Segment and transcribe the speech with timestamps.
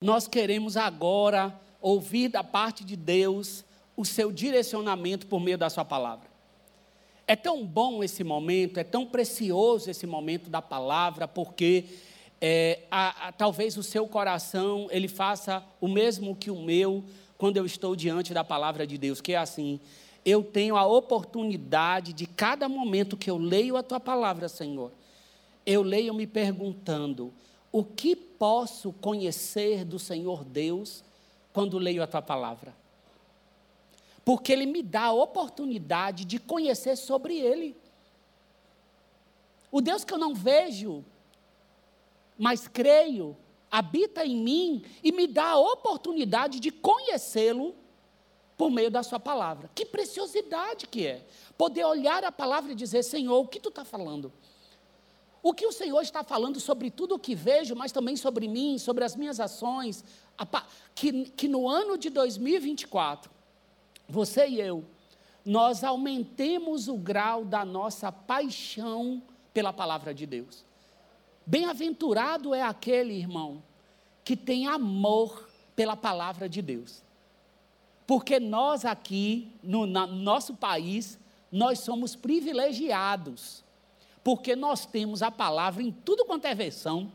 [0.00, 3.64] nós queremos agora ouvir da parte de Deus
[3.94, 6.30] o seu direcionamento por meio da Sua palavra.
[7.26, 11.84] É tão bom esse momento, é tão precioso esse momento da palavra, porque
[12.40, 17.04] é, a, a, talvez o seu coração ele faça o mesmo que o meu
[17.36, 19.78] quando eu estou diante da palavra de Deus, que é assim:
[20.24, 24.92] eu tenho a oportunidade de cada momento que eu leio a tua palavra, Senhor,
[25.66, 27.32] eu leio me perguntando:
[27.72, 31.04] o que posso conhecer do Senhor Deus
[31.52, 32.74] quando leio a tua palavra?
[34.24, 37.76] Porque Ele me dá a oportunidade de conhecer sobre Ele.
[39.70, 41.04] O Deus que eu não vejo,
[42.36, 43.36] mas creio,
[43.70, 47.74] habita em mim e me dá a oportunidade de conhecê-lo
[48.56, 49.70] por meio da sua palavra.
[49.74, 51.24] Que preciosidade que é
[51.56, 54.32] poder olhar a palavra e dizer: Senhor, o que tu está falando?
[55.42, 58.78] O que o Senhor está falando sobre tudo o que vejo, mas também sobre mim,
[58.78, 60.04] sobre as minhas ações,
[60.94, 63.30] que, que no ano de 2024,
[64.08, 64.84] você e eu,
[65.44, 69.22] nós aumentemos o grau da nossa paixão
[69.54, 70.64] pela palavra de Deus.
[71.46, 73.62] Bem-aventurado é aquele, irmão,
[74.22, 77.02] que tem amor pela palavra de Deus.
[78.06, 81.18] Porque nós aqui, no, no nosso país,
[81.50, 83.64] nós somos privilegiados.
[84.22, 87.10] Porque nós temos a palavra em tudo quanto é versão,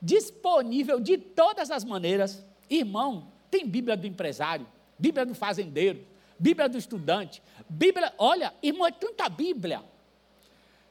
[0.00, 2.42] disponível de todas as maneiras.
[2.68, 4.66] Irmão, tem Bíblia do empresário,
[4.98, 6.04] Bíblia do fazendeiro,
[6.38, 8.12] Bíblia do estudante, Bíblia.
[8.18, 9.82] Olha, irmão, é tanta Bíblia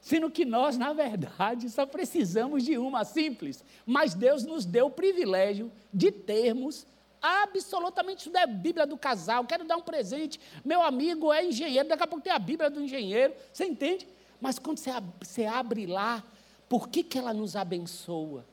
[0.01, 3.63] Sendo que nós, na verdade, só precisamos de uma simples.
[3.85, 6.87] Mas Deus nos deu o privilégio de termos
[7.21, 9.45] absolutamente tudo é Bíblia do casal.
[9.45, 10.39] Quero dar um presente.
[10.65, 13.31] Meu amigo é engenheiro, daqui a pouco tem a Bíblia do engenheiro.
[13.53, 14.07] Você entende?
[14.41, 16.23] Mas quando você, você abre lá,
[16.67, 18.43] por que, que ela nos abençoa?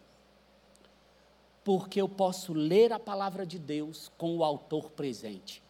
[1.65, 5.63] Porque eu posso ler a palavra de Deus com o autor presente.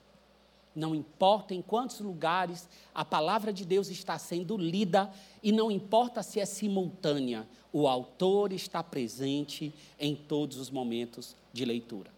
[0.75, 5.11] Não importa em quantos lugares a palavra de Deus está sendo lida,
[5.43, 11.65] e não importa se é simultânea, o autor está presente em todos os momentos de
[11.65, 12.11] leitura.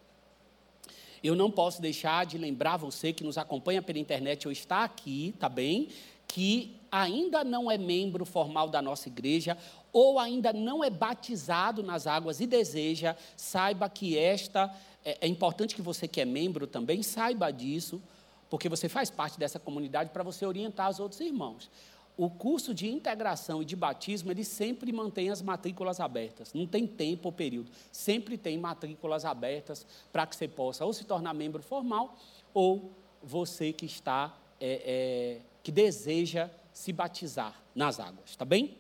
[1.23, 5.35] Eu não posso deixar de lembrar você que nos acompanha pela internet ou está aqui,
[5.39, 5.89] tá bem?
[6.27, 9.57] Que ainda não é membro formal da nossa igreja
[9.93, 14.75] ou ainda não é batizado nas águas e deseja, saiba que esta
[15.05, 18.03] é, é importante que você que é membro também saiba disso
[18.49, 21.71] porque você faz parte dessa comunidade para você orientar os outros irmãos.
[22.17, 26.87] O curso de integração e de batismo, ele sempre mantém as matrículas abertas, não tem
[26.87, 31.63] tempo ou período, sempre tem matrículas abertas para que você possa ou se tornar membro
[31.63, 32.19] formal,
[32.53, 32.91] ou
[33.23, 36.51] você que está, é, é, que deseja
[36.81, 38.75] se batizar nas águas, tá bem?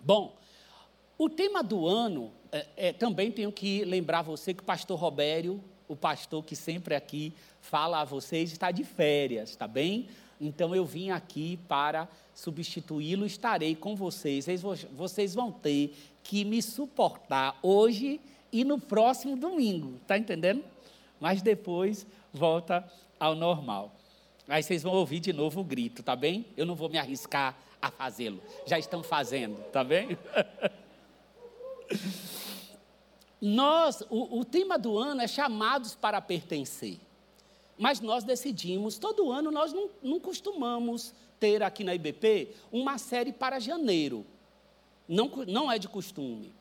[0.00, 0.36] Bom,
[1.18, 5.60] o tema do ano, é, é também tenho que lembrar você que o pastor Robério,
[5.88, 10.08] o pastor que sempre aqui fala a vocês, está de férias, tá bem?
[10.40, 14.46] Então eu vim aqui para substituí-lo, estarei com vocês.
[14.92, 15.92] Vocês vão ter
[16.22, 18.20] que me suportar hoje
[18.52, 20.62] e no próximo domingo, tá entendendo?
[21.18, 23.97] Mas depois volta ao normal.
[24.48, 26.46] Aí vocês vão ouvir de novo o grito, tá bem?
[26.56, 28.40] Eu não vou me arriscar a fazê-lo.
[28.66, 30.16] Já estão fazendo, tá bem?
[33.40, 36.98] Nós, o, o tema do ano é chamados para pertencer.
[37.78, 43.32] Mas nós decidimos, todo ano nós não, não costumamos ter aqui na IBP uma série
[43.32, 44.26] para janeiro.
[45.06, 46.52] Não, não é de costume.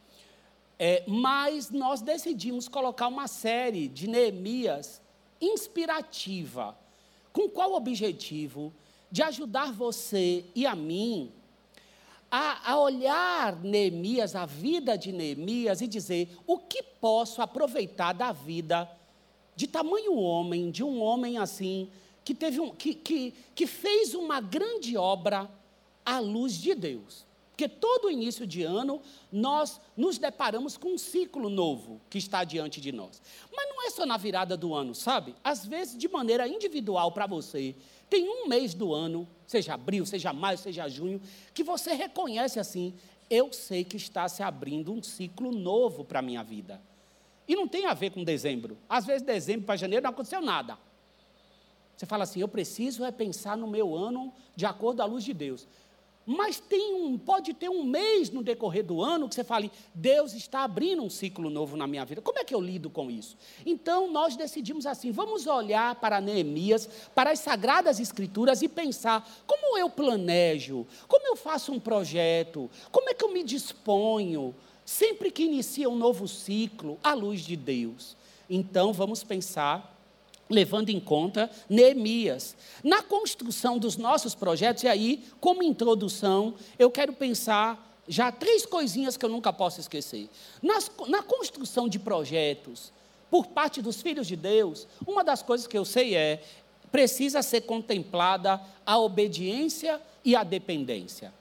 [0.78, 5.02] É, mas nós decidimos colocar uma série de Neemias
[5.42, 6.78] inspirativa.
[7.38, 8.74] Com qual objetivo?
[9.12, 11.32] De ajudar você e a mim
[12.32, 18.32] a, a, olhar Neemias, a vida de Neemias e dizer o que posso aproveitar da
[18.32, 18.90] vida
[19.56, 21.92] de tamanho homem, de um homem assim,
[22.26, 25.48] que, teve um, que, que, que fez uma grande obra
[26.04, 27.24] à luz de Deus.
[27.58, 29.02] Porque todo início de ano
[29.32, 33.20] nós nos deparamos com um ciclo novo que está diante de nós.
[33.52, 35.34] Mas não é só na virada do ano, sabe?
[35.44, 37.76] Às vezes, de maneira individual para você,
[38.08, 41.20] tem um mês do ano, seja abril, seja maio, seja junho,
[41.52, 42.94] que você reconhece assim:
[43.28, 46.80] eu sei que está se abrindo um ciclo novo para a minha vida.
[47.48, 48.78] E não tem a ver com dezembro.
[48.88, 50.78] Às vezes, dezembro para janeiro não aconteceu nada.
[51.96, 55.34] Você fala assim: eu preciso é pensar no meu ano de acordo à luz de
[55.34, 55.68] Deus.
[56.30, 60.34] Mas tem um, pode ter um mês no decorrer do ano que você fale, Deus
[60.34, 62.22] está abrindo um ciclo novo na minha vida.
[62.22, 63.38] Como é que eu lido com isso?
[63.66, 69.78] Então nós decidimos assim: vamos olhar para Neemias, para as Sagradas Escrituras e pensar como
[69.78, 74.54] eu planejo, como eu faço um projeto, como é que eu me disponho,
[74.84, 78.18] sempre que inicia um novo ciclo, à luz de Deus.
[78.50, 79.97] Então vamos pensar
[80.50, 82.56] levando em conta Neemias.
[82.84, 89.18] Na construção dos nossos projetos, e aí, como introdução, eu quero pensar já três coisinhas
[89.18, 90.30] que eu nunca posso esquecer.
[90.62, 92.92] Nas, na construção de projetos,
[93.30, 96.42] por parte dos filhos de Deus, uma das coisas que eu sei é:
[96.92, 101.34] precisa ser contemplada a obediência e a dependência.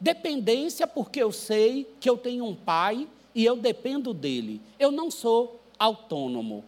[0.00, 4.60] Dependência, porque eu sei que eu tenho um pai e eu dependo dele.
[4.78, 6.64] Eu não sou autônomo.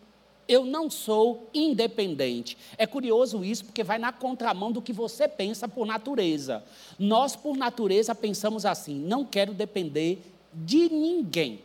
[0.50, 2.58] Eu não sou independente.
[2.76, 6.64] É curioso isso, porque vai na contramão do que você pensa por natureza.
[6.98, 10.20] Nós, por natureza, pensamos assim: não quero depender
[10.52, 11.60] de ninguém.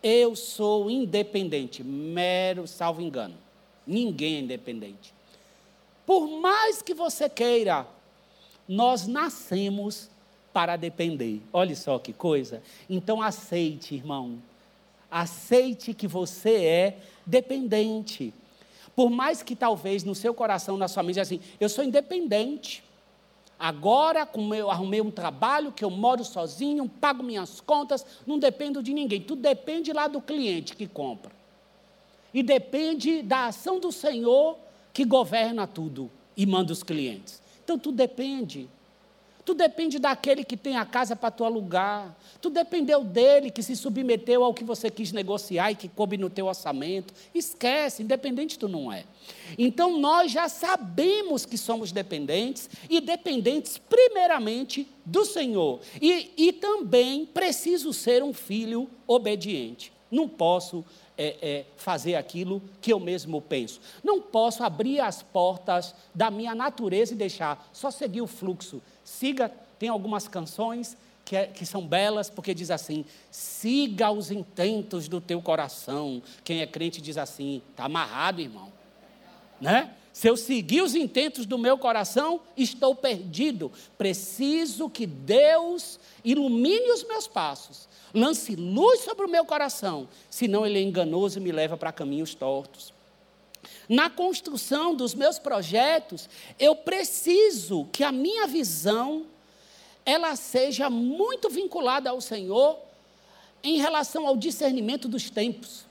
[0.00, 3.34] Eu sou independente, mero salvo engano.
[3.84, 5.12] Ninguém é independente.
[6.06, 7.88] Por mais que você queira,
[8.68, 10.08] nós nascemos
[10.52, 11.42] para depender.
[11.52, 12.62] Olha só que coisa.
[12.88, 14.40] Então aceite, irmão.
[15.18, 18.34] Aceite que você é dependente.
[18.94, 22.84] Por mais que talvez no seu coração, na sua mente, assim, eu sou independente.
[23.58, 28.82] Agora, como eu arrumei um trabalho, que eu moro sozinho, pago minhas contas, não dependo
[28.82, 29.22] de ninguém.
[29.22, 31.32] Tudo depende lá do cliente que compra.
[32.34, 34.58] E depende da ação do Senhor
[34.92, 37.40] que governa tudo e manda os clientes.
[37.64, 38.68] Então, tudo depende.
[39.46, 42.16] Tu depende daquele que tem a casa para tu alugar.
[42.42, 46.28] Tu dependeu dele que se submeteu ao que você quis negociar e que coube no
[46.28, 47.14] teu orçamento.
[47.32, 49.04] Esquece, independente tu não é.
[49.56, 55.78] Então nós já sabemos que somos dependentes e dependentes primeiramente do Senhor.
[56.02, 59.92] E, e também preciso ser um filho obediente.
[60.10, 60.84] Não posso
[61.16, 63.80] é, é, fazer aquilo que eu mesmo penso.
[64.02, 69.52] Não posso abrir as portas da minha natureza e deixar só seguir o fluxo Siga,
[69.78, 75.20] tem algumas canções que, é, que, são belas, porque diz assim: siga os intentos do
[75.20, 76.20] teu coração.
[76.42, 78.72] Quem é crente diz assim: está amarrado, irmão.
[79.60, 79.94] Né?
[80.12, 83.70] Se eu seguir os intentos do meu coração, estou perdido.
[83.96, 90.80] Preciso que Deus ilumine os meus passos, lance luz sobre o meu coração, senão ele
[90.80, 92.95] é enganoso e me leva para caminhos tortos.
[93.88, 96.28] Na construção dos meus projetos,
[96.58, 99.26] eu preciso que a minha visão
[100.04, 102.78] ela seja muito vinculada ao Senhor
[103.62, 105.84] em relação ao discernimento dos tempos,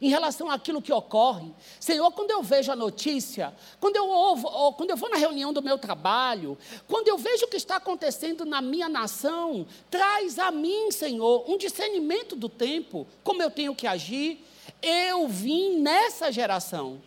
[0.00, 1.50] em relação àquilo que ocorre.
[1.80, 5.62] Senhor, quando eu vejo a notícia, quando eu, ouvo, quando eu vou na reunião do
[5.62, 10.90] meu trabalho, quando eu vejo o que está acontecendo na minha nação, traz a mim,
[10.90, 14.44] Senhor, um discernimento do tempo, como eu tenho que agir.
[14.82, 17.00] Eu vim nessa geração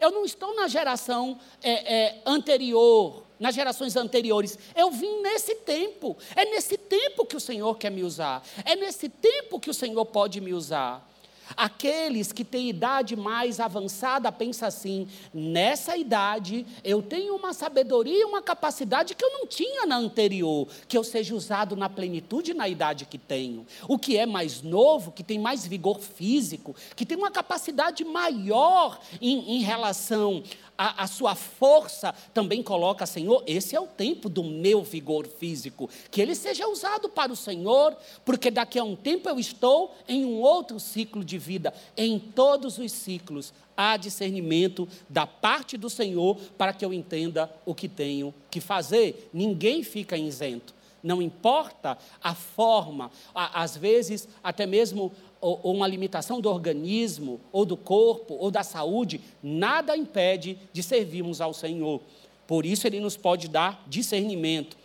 [0.00, 4.58] eu não estou na geração é, é, anterior, nas gerações anteriores.
[4.74, 6.16] Eu vim nesse tempo.
[6.34, 8.42] É nesse tempo que o Senhor quer me usar.
[8.64, 11.09] É nesse tempo que o Senhor pode me usar.
[11.56, 18.24] Aqueles que têm idade mais avançada pensam assim: nessa idade eu tenho uma sabedoria e
[18.24, 22.68] uma capacidade que eu não tinha na anterior, que eu seja usado na plenitude na
[22.68, 23.66] idade que tenho.
[23.88, 29.00] O que é mais novo, que tem mais vigor físico, que tem uma capacidade maior
[29.20, 30.42] em, em relação
[30.80, 35.90] a, a, sua força também coloca, Senhor, esse é o tempo do meu vigor físico.
[36.10, 37.94] Que ele seja usado para o Senhor,
[38.24, 41.74] porque daqui a um tempo eu estou em um outro ciclo de vida.
[41.94, 47.74] Em todos os ciclos há discernimento da parte do Senhor para que eu entenda o
[47.74, 49.28] que tenho que fazer.
[49.34, 50.72] Ninguém fica isento.
[51.02, 57.64] Não importa a forma, às vezes até mesmo ou, ou uma limitação do organismo, ou
[57.64, 62.00] do corpo, ou da saúde, nada impede de servirmos ao Senhor.
[62.46, 64.76] Por isso, Ele nos pode dar discernimento.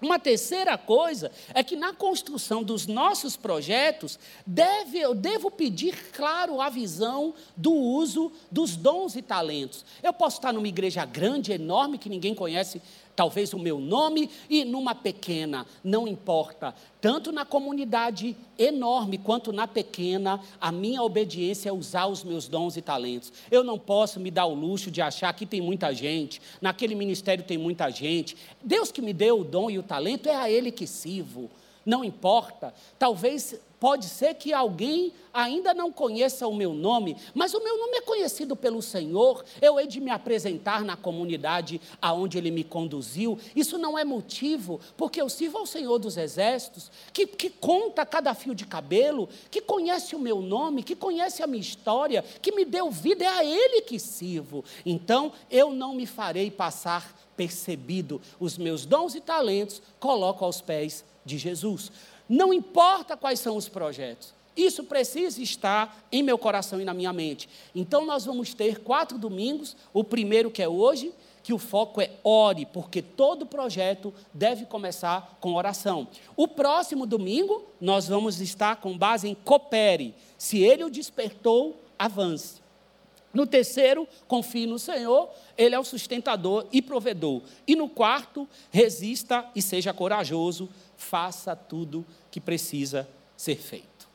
[0.00, 6.60] Uma terceira coisa é que na construção dos nossos projetos, deve, eu devo pedir, claro,
[6.60, 9.86] a visão do uso dos dons e talentos.
[10.02, 12.82] Eu posso estar numa igreja grande, enorme, que ninguém conhece
[13.16, 16.74] talvez o meu nome, e numa pequena, não importa.
[17.00, 22.76] Tanto na comunidade enorme quanto na pequena, a minha obediência é usar os meus dons
[22.76, 23.32] e talentos.
[23.50, 27.42] Eu não posso me dar o luxo de achar que tem muita gente, naquele ministério
[27.42, 28.36] tem muita gente.
[28.62, 31.50] Deus que me deu o dom e o talento, é a Ele que sirvo.
[31.84, 32.74] Não importa.
[32.98, 37.98] Talvez Pode ser que alguém ainda não conheça o meu nome, mas o meu nome
[37.98, 39.44] é conhecido pelo Senhor.
[39.60, 43.38] Eu hei de me apresentar na comunidade aonde Ele me conduziu.
[43.54, 48.32] Isso não é motivo, porque eu sirvo ao Senhor dos Exércitos, que, que conta cada
[48.32, 52.64] fio de cabelo, que conhece o meu nome, que conhece a minha história, que me
[52.64, 54.64] deu vida, é a Ele que sirvo.
[54.86, 58.22] Então, eu não me farei passar percebido.
[58.40, 61.92] Os meus dons e talentos coloco aos pés de Jesus.
[62.28, 64.34] Não importa quais são os projetos.
[64.56, 67.48] Isso precisa estar em meu coração e na minha mente.
[67.74, 69.76] Então, nós vamos ter quatro domingos.
[69.92, 75.36] O primeiro, que é hoje, que o foco é ore, porque todo projeto deve começar
[75.40, 76.08] com oração.
[76.34, 80.14] O próximo domingo, nós vamos estar com base em coopere.
[80.38, 82.66] Se ele o despertou, avance.
[83.36, 85.28] No terceiro, confie no Senhor,
[85.58, 87.42] Ele é o sustentador e provedor.
[87.66, 94.08] E no quarto, resista e seja corajoso, faça tudo que precisa ser feito.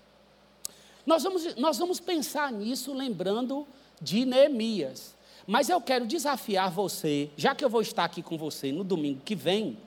[1.06, 3.68] Nós vamos, nós vamos pensar nisso lembrando
[4.02, 5.16] de Neemias.
[5.48, 9.22] Mas eu quero desafiar você, já que eu vou estar aqui com você no domingo
[9.26, 9.78] que vem,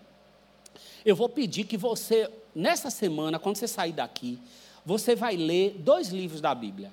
[1.05, 4.39] eu vou pedir que você, nessa semana, quando você sair daqui,
[4.85, 6.91] você vai ler dois livros da Bíblia.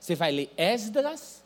[0.00, 1.42] Você vai ler Esdras,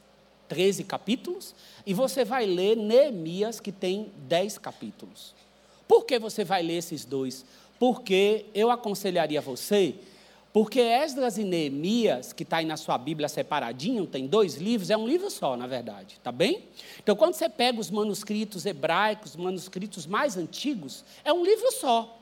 [0.49, 1.55] 13 capítulos,
[1.87, 5.35] e você vai ler Neemias, que tem 10 capítulos.
[5.89, 7.45] Por que você vai ler esses dois?
[7.83, 9.97] Porque eu aconselharia você
[10.53, 14.97] porque Esdras e Neemias, que está aí na sua Bíblia separadinho, tem dois livros, é
[14.97, 16.63] um livro só, na verdade, tá bem?
[17.03, 22.21] Então, quando você pega os manuscritos hebraicos, manuscritos mais antigos, é um livro só.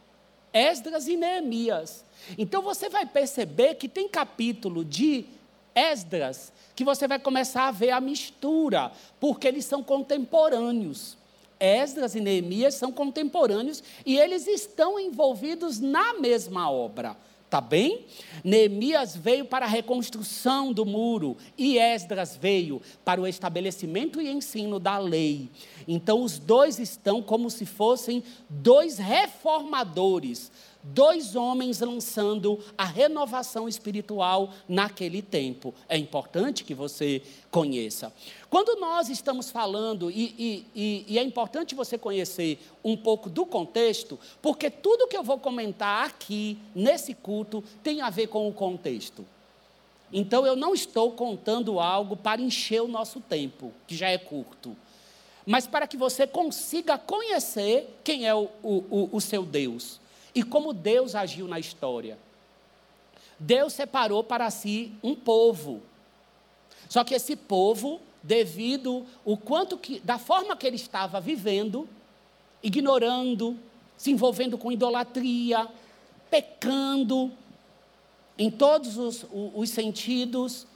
[0.50, 2.06] Esdras e Neemias.
[2.38, 5.26] Então, você vai perceber que tem capítulo de
[5.74, 8.90] Esdras que você vai começar a ver a mistura,
[9.20, 11.19] porque eles são contemporâneos.
[11.60, 17.16] Esdras e Neemias são contemporâneos e eles estão envolvidos na mesma obra.
[17.50, 18.06] Tá bem?
[18.44, 24.78] Neemias veio para a reconstrução do muro e Esdras veio para o estabelecimento e ensino
[24.78, 25.50] da lei.
[25.88, 30.52] Então, os dois estão como se fossem dois reformadores
[30.82, 35.74] dois homens lançando a renovação espiritual naquele tempo.
[35.88, 38.12] É importante que você conheça.
[38.48, 44.18] Quando nós estamos falando, e, e, e, é importante você conhecer um pouco do contexto,
[44.40, 49.24] porque tudo que eu vou comentar aqui, nesse culto, tem a ver com o contexto.
[50.12, 54.76] Então eu não estou contando algo para encher o nosso tempo, que já é curto,
[55.46, 60.00] mas para que você consiga conhecer quem é o, o, o seu Deus
[60.34, 62.18] e como Deus agiu na história.
[63.38, 65.80] Deus separou para si um povo.
[66.88, 71.88] Só que esse povo, devido o quanto que da forma que ele estava vivendo,
[72.62, 73.56] ignorando,
[73.96, 75.66] se envolvendo com idolatria,
[76.30, 77.32] pecando
[78.38, 80.66] em todos os, os sentidos,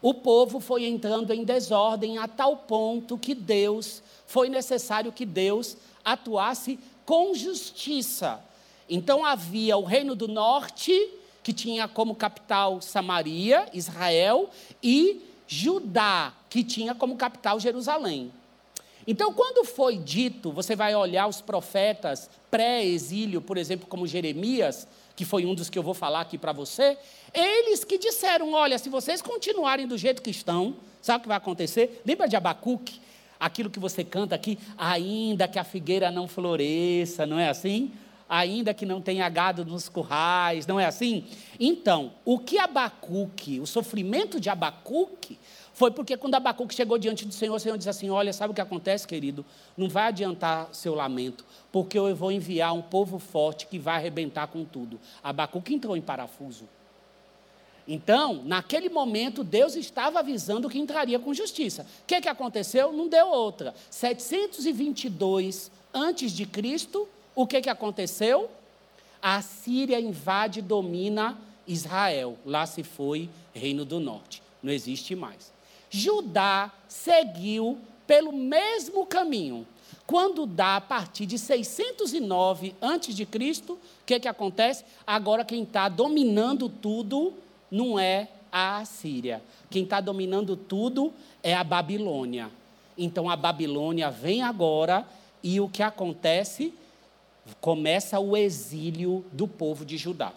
[0.00, 5.76] o povo foi entrando em desordem a tal ponto que Deus, foi necessário que Deus
[6.04, 8.42] atuasse com justiça
[8.94, 10.92] então havia o reino do norte,
[11.42, 14.50] que tinha como capital Samaria, Israel,
[14.82, 18.30] e Judá, que tinha como capital Jerusalém.
[19.06, 25.24] Então, quando foi dito, você vai olhar os profetas pré-exílio, por exemplo, como Jeremias, que
[25.24, 26.98] foi um dos que eu vou falar aqui para você,
[27.32, 31.38] eles que disseram: olha, se vocês continuarem do jeito que estão, sabe o que vai
[31.38, 32.02] acontecer?
[32.04, 33.00] Lembra de Abacuque?
[33.40, 37.90] Aquilo que você canta aqui, ainda que a figueira não floresça, não é assim?
[38.32, 41.26] Ainda que não tenha gado nos currais, não é assim?
[41.60, 45.38] Então, o que Abacuque, o sofrimento de Abacuque,
[45.74, 48.54] foi porque quando Abacuque chegou diante do Senhor, o Senhor disse assim: Olha, sabe o
[48.54, 49.44] que acontece, querido?
[49.76, 54.46] Não vai adiantar seu lamento, porque eu vou enviar um povo forte que vai arrebentar
[54.46, 54.98] com tudo.
[55.22, 56.66] Abacuque entrou em parafuso.
[57.86, 61.82] Então, naquele momento, Deus estava avisando que entraria com justiça.
[61.82, 62.94] O que, que aconteceu?
[62.94, 63.74] Não deu outra.
[63.90, 68.50] 722 antes de Cristo, o que, que aconteceu?
[69.20, 72.36] A Síria invade e domina Israel.
[72.44, 74.42] Lá se foi Reino do Norte.
[74.62, 75.52] Não existe mais.
[75.90, 79.66] Judá seguiu pelo mesmo caminho.
[80.06, 83.26] Quando dá a partir de 609 a.C.,
[83.72, 84.84] o que, que acontece?
[85.06, 87.32] Agora quem está dominando tudo
[87.70, 89.42] não é a Assíria.
[89.70, 91.12] Quem está dominando tudo
[91.42, 92.50] é a Babilônia.
[92.98, 95.06] Então a Babilônia vem agora
[95.42, 96.74] e o que acontece?
[97.60, 100.32] Começa o exílio do povo de Judá.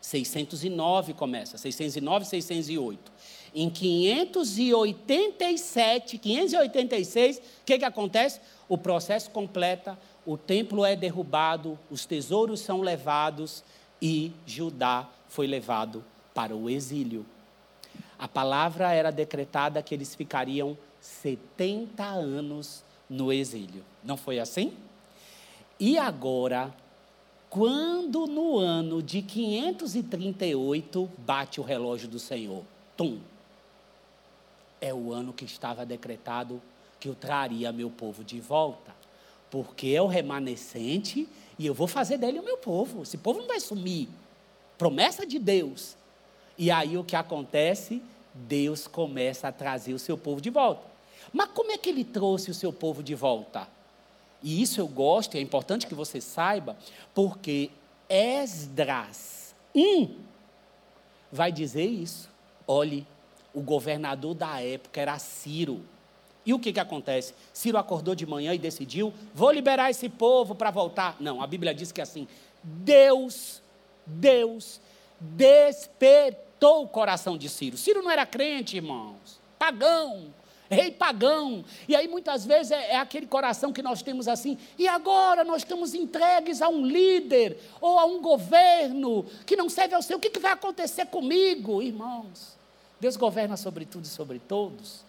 [0.00, 3.12] 609 começa, 609, 608.
[3.54, 8.40] Em 587, 586, o que, que acontece?
[8.68, 13.64] O processo completa, o templo é derrubado, os tesouros são levados
[14.00, 17.26] e Judá foi levado para o exílio.
[18.18, 23.82] A palavra era decretada que eles ficariam 70 anos no exílio.
[24.04, 24.72] Não foi assim?
[25.80, 26.74] E agora,
[27.48, 32.64] quando no ano de 538 bate o relógio do Senhor,
[32.96, 33.20] tum,
[34.80, 36.60] é o ano que estava decretado
[36.98, 38.94] que eu traria meu povo de volta,
[39.50, 43.02] porque é o remanescente e eu vou fazer dele o meu povo.
[43.02, 44.08] Esse povo não vai sumir.
[44.76, 45.96] Promessa de Deus.
[46.56, 48.02] E aí o que acontece?
[48.34, 50.82] Deus começa a trazer o seu povo de volta.
[51.32, 53.68] Mas como é que ele trouxe o seu povo de volta?
[54.42, 56.76] E isso eu gosto, e é importante que você saiba,
[57.14, 57.70] porque
[58.08, 60.14] Esdras 1
[61.30, 62.28] vai dizer isso.
[62.66, 63.06] Olhe,
[63.52, 65.80] o governador da época era Ciro.
[66.46, 67.34] E o que, que acontece?
[67.52, 71.16] Ciro acordou de manhã e decidiu: vou liberar esse povo para voltar.
[71.20, 72.26] Não, a Bíblia diz que é assim:
[72.62, 73.60] Deus,
[74.06, 74.80] Deus
[75.20, 77.76] despertou o coração de Ciro.
[77.76, 80.32] Ciro não era crente, irmãos, pagão,
[80.70, 81.64] rei pagão.
[81.88, 85.62] E aí muitas vezes é, é, aquele coração que nós temos assim, e agora nós
[85.62, 90.18] estamos entregues a um líder ou a um governo que não serve ao Senhor.
[90.18, 92.56] O que, que vai acontecer comigo, irmãos?
[93.00, 95.06] Deus governa sobre tudo e sobre todos.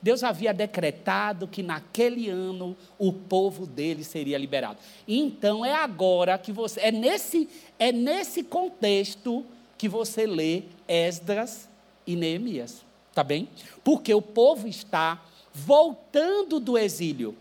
[0.00, 4.78] Deus havia decretado que naquele ano o povo dele seria liberado.
[5.06, 9.44] Então é agora que você é nesse é nesse contexto
[9.76, 11.68] que você lê Esdras
[12.06, 13.48] e Neemias, tá bem?
[13.84, 17.36] Porque o povo está voltando do exílio.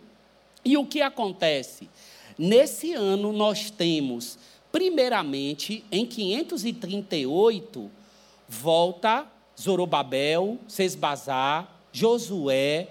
[0.63, 1.89] E o que acontece?
[2.37, 4.37] Nesse ano nós temos
[4.71, 7.89] primeiramente em 538
[8.47, 9.25] volta
[9.59, 12.87] Zorobabel, Sesbazar, Josué,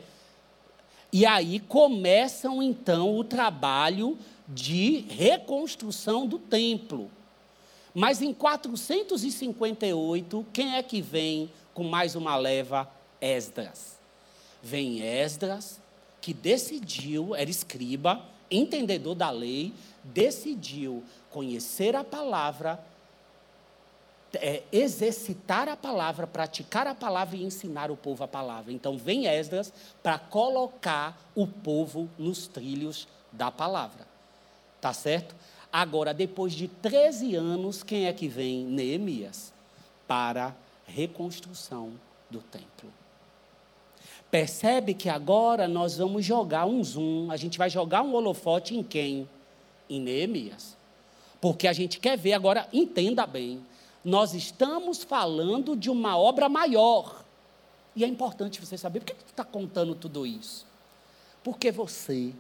[1.12, 7.10] e aí começam então o trabalho de reconstrução do templo.
[7.92, 12.88] Mas em 458, quem é que vem com mais uma leva?
[13.20, 13.98] Esdras.
[14.62, 15.80] Vem Esdras,
[16.20, 19.72] que decidiu, era escriba, entendedor da lei,
[20.04, 22.82] decidiu conhecer a palavra
[24.34, 28.72] é, exercitar a palavra, praticar a palavra e ensinar o povo a palavra.
[28.72, 29.72] Então vem Esdras
[30.02, 34.06] para colocar o povo nos trilhos da palavra.
[34.80, 35.34] Tá certo?
[35.72, 38.64] Agora, depois de 13 anos, quem é que vem?
[38.64, 39.52] Neemias,
[40.06, 40.54] para
[40.94, 41.92] reconstrução
[42.30, 42.92] do templo.
[44.30, 48.82] Percebe que agora nós vamos jogar um zoom, a gente vai jogar um holofote em
[48.82, 49.28] quem?
[49.88, 50.76] Em Neemias.
[51.40, 53.64] Porque a gente quer ver agora, entenda bem,
[54.04, 57.24] nós estamos falando de uma obra maior.
[57.96, 60.66] E é importante você saber por que está contando tudo isso.
[61.42, 62.32] Porque você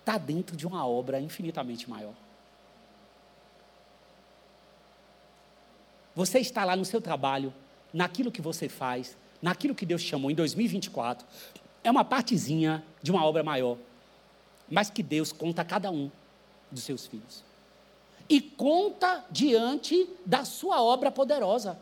[0.00, 2.14] está dentro de uma obra infinitamente maior.
[6.14, 7.54] Você está lá no seu trabalho,
[7.92, 11.26] naquilo que você faz, naquilo que Deus chamou em 2024.
[11.84, 13.76] É uma partezinha de uma obra maior,
[14.70, 16.10] mas que Deus conta a cada um
[16.70, 17.42] dos seus filhos
[18.32, 21.78] e conta diante da sua obra poderosa,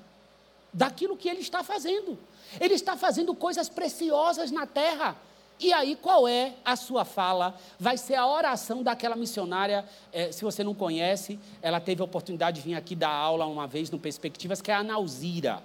[0.72, 2.18] daquilo que ele está fazendo.
[2.60, 5.16] Ele está fazendo coisas preciosas na terra.
[5.60, 7.54] E aí, qual é a sua fala?
[7.78, 9.84] Vai ser a oração daquela missionária.
[10.12, 13.68] É, se você não conhece, ela teve a oportunidade de vir aqui dar aula uma
[13.68, 15.62] vez no Perspectivas, que é a Nauzira.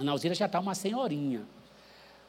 [0.00, 1.42] A Nauzira já está uma senhorinha.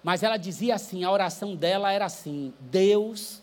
[0.03, 3.41] Mas ela dizia assim: a oração dela era assim: Deus,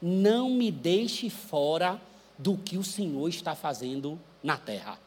[0.00, 2.00] não me deixe fora
[2.38, 4.98] do que o Senhor está fazendo na terra.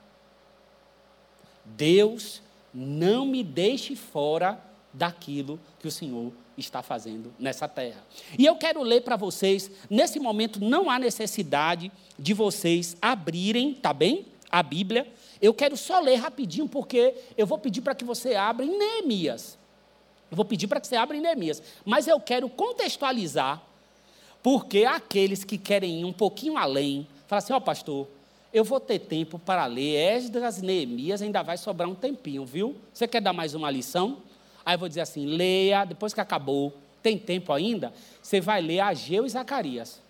[1.66, 4.62] Deus, não me deixe fora
[4.94, 8.04] daquilo que o Senhor está fazendo nessa terra.
[8.38, 13.92] E eu quero ler para vocês, nesse momento não há necessidade de vocês abrirem, tá
[13.92, 14.28] bem?
[14.52, 15.12] A Bíblia.
[15.42, 19.58] Eu quero só ler rapidinho, porque eu vou pedir para que você abra em Neemias.
[20.30, 21.62] Eu vou pedir para que você abra em Neemias.
[21.84, 23.62] Mas eu quero contextualizar,
[24.44, 28.10] porque aqueles que querem ir um pouquinho além, Fala assim, ó oh, pastor,
[28.54, 32.76] eu vou ter tempo para ler Esdras Neemias, ainda vai sobrar um tempinho, viu?
[32.94, 34.18] Você quer dar mais uma lição?
[34.66, 37.94] Aí eu vou dizer assim, leia, depois que acabou, tem tempo ainda?
[38.22, 40.02] Você vai ler Ageu e Zacarias.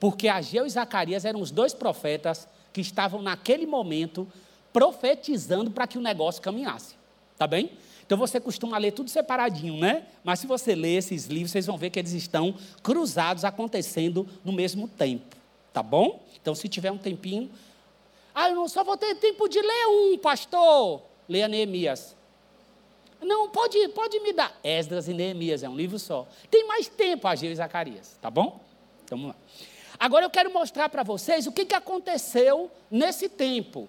[0.00, 4.30] Porque Ageu e Zacarias eram os dois profetas que estavam naquele momento
[4.70, 6.94] profetizando para que o negócio caminhasse.
[7.38, 7.70] Tá bem?
[8.04, 10.06] Então você costuma ler tudo separadinho, né?
[10.22, 14.52] Mas se você ler esses livros, vocês vão ver que eles estão cruzados, acontecendo no
[14.52, 15.34] mesmo tempo.
[15.72, 16.22] Tá bom?
[16.38, 17.50] Então, se tiver um tempinho.
[18.34, 21.00] Ah, eu só vou ter tempo de ler um, pastor.
[21.26, 22.14] Leia Neemias.
[23.22, 24.54] Não, pode, pode me dar.
[24.62, 26.28] Esdras e Neemias, é um livro só.
[26.50, 28.18] Tem mais tempo, Ageu e Zacarias.
[28.20, 28.60] Tá bom?
[29.02, 29.36] Então, vamos lá.
[29.98, 33.88] Agora eu quero mostrar para vocês o que, que aconteceu nesse tempo.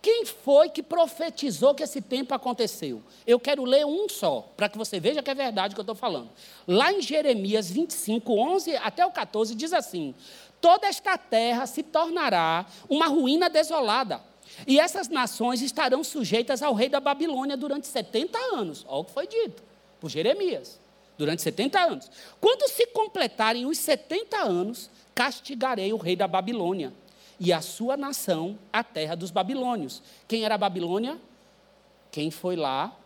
[0.00, 3.02] Quem foi que profetizou que esse tempo aconteceu?
[3.26, 5.82] Eu quero ler um só, para que você veja que é verdade o que eu
[5.82, 6.30] estou falando.
[6.66, 10.14] Lá em Jeremias 25, 11 até o 14, diz assim:
[10.60, 14.20] toda esta terra se tornará uma ruína desolada.
[14.66, 18.84] E essas nações estarão sujeitas ao rei da Babilônia durante 70 anos.
[18.88, 19.62] Olha o que foi dito
[20.00, 20.80] por Jeremias.
[21.18, 22.10] Durante 70 anos.
[22.40, 26.92] Quando se completarem os 70 anos, castigarei o rei da Babilônia
[27.40, 30.00] e a sua nação, a terra dos babilônios.
[30.28, 31.18] Quem era a Babilônia?
[32.12, 32.96] quem foi lá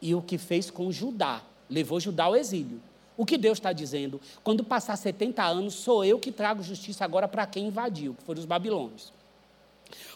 [0.00, 1.42] e o que fez com Judá.
[1.68, 2.80] Levou Judá ao exílio.
[3.16, 4.20] O que Deus está dizendo?
[4.42, 8.40] Quando passar 70 anos, sou eu que trago justiça agora para quem invadiu, que foram
[8.40, 9.12] os babilônios.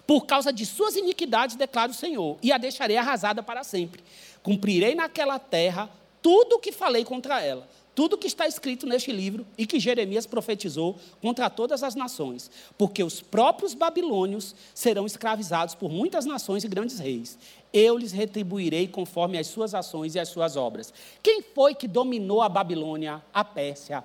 [0.07, 4.05] Por causa de suas iniquidades, declara o Senhor, e a deixarei arrasada para sempre.
[4.43, 5.91] Cumprirei naquela terra
[6.23, 7.67] tudo o que falei contra ela
[7.99, 13.03] tudo que está escrito neste livro e que Jeremias profetizou contra todas as nações, porque
[13.03, 17.37] os próprios babilônios serão escravizados por muitas nações e grandes reis.
[17.73, 20.95] Eu lhes retribuirei conforme as suas ações e as suas obras.
[21.21, 23.21] Quem foi que dominou a Babilônia?
[23.35, 24.05] A Pérsia.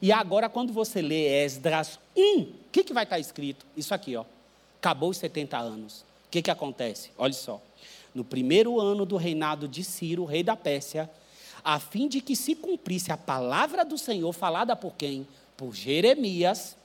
[0.00, 3.66] E agora, quando você lê Esdras 1, o que, que vai estar escrito?
[3.76, 4.24] Isso aqui, ó.
[4.78, 6.00] Acabou os 70 anos.
[6.00, 7.10] O que, que acontece?
[7.18, 7.60] Olha só.
[8.14, 11.10] No primeiro ano do reinado de Ciro, rei da Pérsia,
[11.64, 15.26] a fim de que se cumprisse a palavra do Senhor falada por quem?
[15.56, 16.76] Por Jeremias,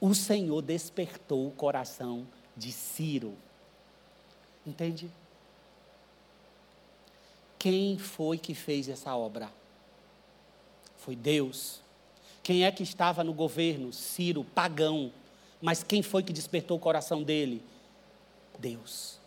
[0.00, 3.36] o Senhor despertou o coração de Ciro.
[4.66, 5.10] Entende?
[7.58, 9.50] Quem foi que fez essa obra?
[10.96, 11.80] Foi Deus.
[12.42, 13.92] Quem é que estava no governo?
[13.92, 15.12] Ciro, pagão.
[15.60, 17.62] Mas quem foi que despertou o coração dele?
[18.58, 19.18] Deus.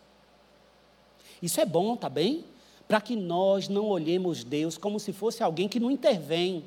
[1.40, 2.44] Isso é bom, tá bem?
[2.88, 6.64] Para que nós não olhemos Deus como se fosse alguém que não intervém,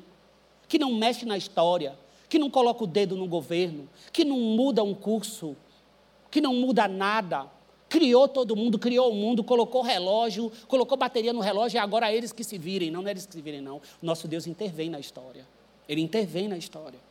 [0.68, 4.84] que não mexe na história, que não coloca o dedo no governo, que não muda
[4.84, 5.56] um curso,
[6.30, 7.46] que não muda nada.
[7.88, 12.16] Criou todo mundo, criou o mundo, colocou relógio, colocou bateria no relógio e agora é
[12.16, 12.90] eles que se virem.
[12.90, 13.80] Não, não é eles que se virem, não.
[14.00, 15.44] Nosso Deus intervém na história.
[15.88, 17.09] Ele intervém na história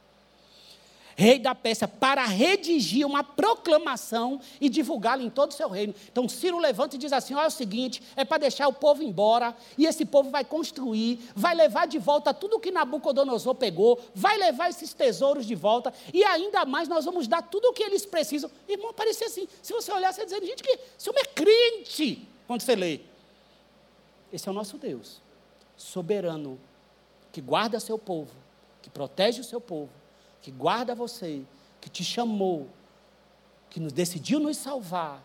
[1.19, 5.93] rei da Pérsia, para redigir uma proclamação e divulgá-la em todo o seu reino.
[6.09, 9.03] Então Ciro levanta e diz assim: olha é o seguinte, é para deixar o povo
[9.03, 14.37] embora, e esse povo vai construir, vai levar de volta tudo que Nabucodonosor pegou, vai
[14.37, 18.05] levar esses tesouros de volta, e ainda mais nós vamos dar tudo o que eles
[18.05, 18.49] precisam.
[18.65, 22.61] Irmão, parecia assim, se você olhar, você dizendo, gente, que esse homem é crente, quando
[22.61, 23.01] você lê.
[24.31, 25.19] Esse é o nosso Deus,
[25.75, 26.57] soberano,
[27.33, 28.31] que guarda seu povo,
[28.81, 29.98] que protege o seu povo
[30.41, 31.41] que guarda você,
[31.81, 32.67] que te chamou,
[33.69, 35.23] que nos decidiu nos salvar,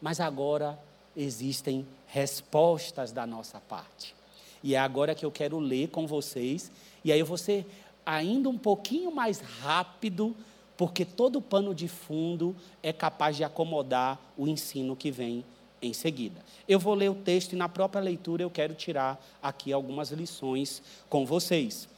[0.00, 0.78] mas agora
[1.16, 4.14] existem respostas da nossa parte.
[4.62, 6.70] E é agora que eu quero ler com vocês,
[7.04, 7.66] e aí eu vou ser
[8.04, 10.34] ainda um pouquinho mais rápido,
[10.76, 15.44] porque todo pano de fundo é capaz de acomodar o ensino que vem
[15.80, 16.40] em seguida.
[16.66, 20.82] Eu vou ler o texto e na própria leitura eu quero tirar aqui algumas lições
[21.08, 21.88] com vocês.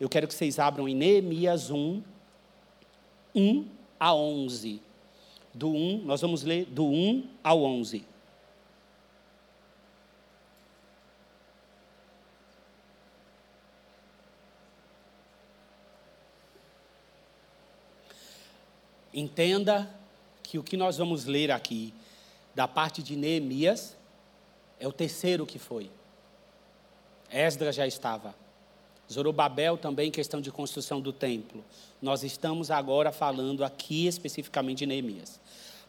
[0.00, 2.02] Eu quero que vocês abram em Neemias 1,
[3.34, 3.66] 1
[3.98, 4.80] a 11.
[5.54, 8.04] Do 1, nós vamos ler do 1 ao 11.
[19.14, 19.90] Entenda
[20.42, 21.92] que o que nós vamos ler aqui,
[22.54, 23.96] da parte de Neemias,
[24.80, 25.90] é o terceiro que foi.
[27.30, 28.41] Esdras já estava.
[29.12, 31.64] Zorobabel também, questão de construção do templo.
[32.00, 35.40] Nós estamos agora falando aqui especificamente de Neemias.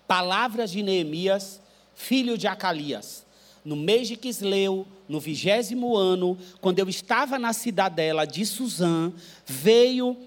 [0.07, 1.61] Palavras de Neemias,
[1.95, 3.25] filho de Acalias.
[3.65, 9.11] No mês de Quisleu, no vigésimo ano, quando eu estava na cidadela de Suzã,
[9.45, 10.17] veio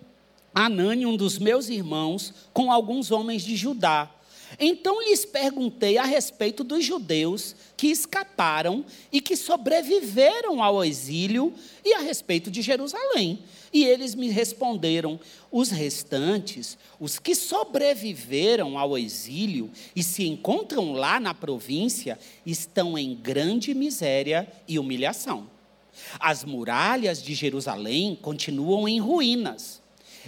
[0.55, 4.11] Anani, um dos meus irmãos, com alguns homens de Judá
[4.59, 11.53] então lhes perguntei a respeito dos judeus que escaparam e que sobreviveram ao exílio
[11.85, 13.39] e a respeito de Jerusalém.
[13.73, 15.21] E eles me responderam:
[15.53, 23.15] os restantes, os que sobreviveram ao exílio e se encontram lá na província, estão em
[23.15, 25.51] grande miséria e humilhação.
[26.19, 29.83] As muralhas de Jerusalém continuam em ruínas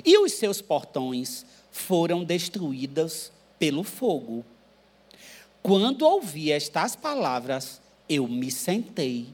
[0.05, 4.45] e os seus portões foram destruídos pelo fogo.
[5.63, 9.27] Quando ouvi estas palavras, eu me sentei,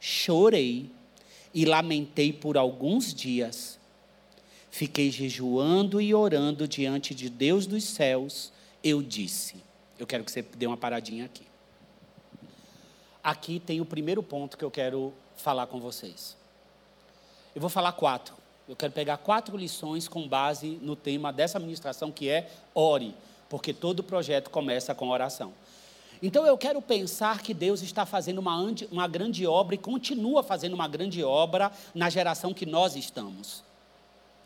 [0.00, 0.90] chorei
[1.54, 3.78] e lamentei por alguns dias.
[4.70, 8.52] Fiquei jejuando e orando diante de Deus dos céus.
[8.82, 9.56] Eu disse:
[9.98, 11.46] Eu quero que você dê uma paradinha aqui.
[13.22, 16.36] Aqui tem o primeiro ponto que eu quero falar com vocês.
[17.54, 18.34] Eu vou falar quatro.
[18.68, 23.14] Eu quero pegar quatro lições com base no tema dessa ministração que é ore
[23.52, 25.52] porque todo projeto começa com oração.
[26.22, 28.56] Então eu quero pensar que Deus está fazendo uma,
[28.90, 33.62] uma grande obra e continua fazendo uma grande obra na geração que nós estamos.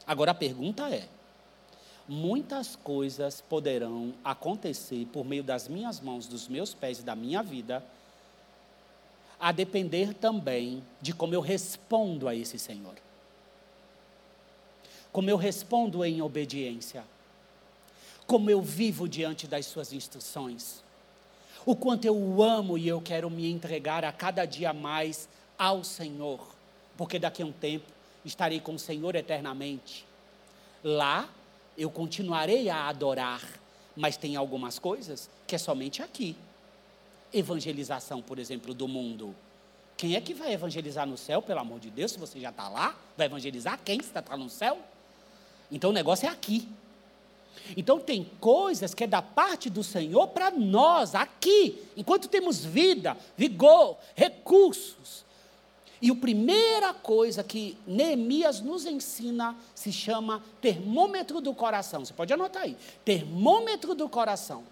[0.04, 1.06] Agora a pergunta é:
[2.08, 7.44] muitas coisas poderão acontecer por meio das minhas mãos, dos meus pés e da minha
[7.44, 7.84] vida,
[9.38, 12.96] a depender também de como eu respondo a esse Senhor.
[15.12, 17.04] Como eu respondo em obediência
[18.26, 20.84] como eu vivo diante das suas instruções.
[21.64, 25.82] o quanto eu o amo e eu quero me entregar a cada dia mais ao
[25.82, 26.40] Senhor,
[26.96, 27.86] porque daqui a um tempo
[28.24, 30.04] estarei com o Senhor eternamente.
[30.84, 31.28] Lá
[31.76, 33.42] eu continuarei a adorar,
[33.96, 36.36] mas tem algumas coisas que é somente aqui.
[37.32, 39.34] Evangelização, por exemplo, do mundo.
[39.96, 42.68] Quem é que vai evangelizar no céu, pelo amor de Deus, se você já está
[42.68, 42.94] lá?
[43.16, 44.78] Vai evangelizar quem está tá no céu?
[45.70, 46.68] Então o negócio é aqui.
[47.76, 53.16] Então tem coisas que é da parte do Senhor para nós, aqui, enquanto temos vida,
[53.36, 55.24] vigor, recursos.
[56.00, 62.04] E a primeira coisa que Neemias nos ensina se chama termômetro do coração.
[62.04, 62.76] Você pode anotar aí.
[63.04, 64.64] Termômetro do coração.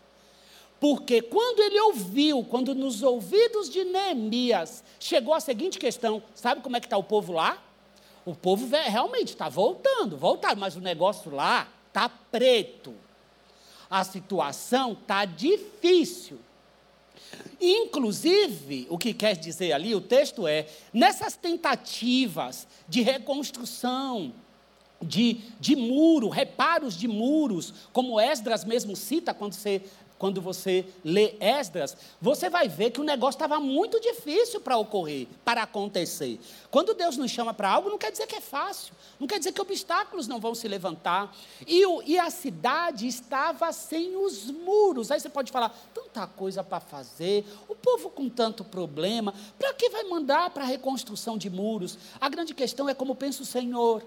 [0.78, 6.76] Porque quando ele ouviu, quando nos ouvidos de Neemias, chegou a seguinte questão: sabe como
[6.76, 7.62] é que está o povo lá?
[8.26, 12.92] O povo realmente está voltando, voltando, mas o negócio lá está preto.
[13.88, 16.40] A situação está difícil.
[17.60, 24.34] Inclusive, o que quer dizer ali, o texto é, nessas tentativas de reconstrução,
[25.00, 29.82] de, de muro, reparos de muros, como Esdras mesmo cita quando você
[30.18, 35.26] quando você lê Esdras, você vai ver que o negócio estava muito difícil para ocorrer,
[35.44, 36.40] para acontecer.
[36.70, 39.52] Quando Deus nos chama para algo, não quer dizer que é fácil, não quer dizer
[39.52, 41.34] que obstáculos não vão se levantar.
[41.66, 45.10] E, o, e a cidade estava sem os muros.
[45.10, 49.90] Aí você pode falar, tanta coisa para fazer, o povo com tanto problema, para que
[49.90, 51.98] vai mandar para a reconstrução de muros?
[52.20, 54.02] A grande questão é como pensa o Senhor.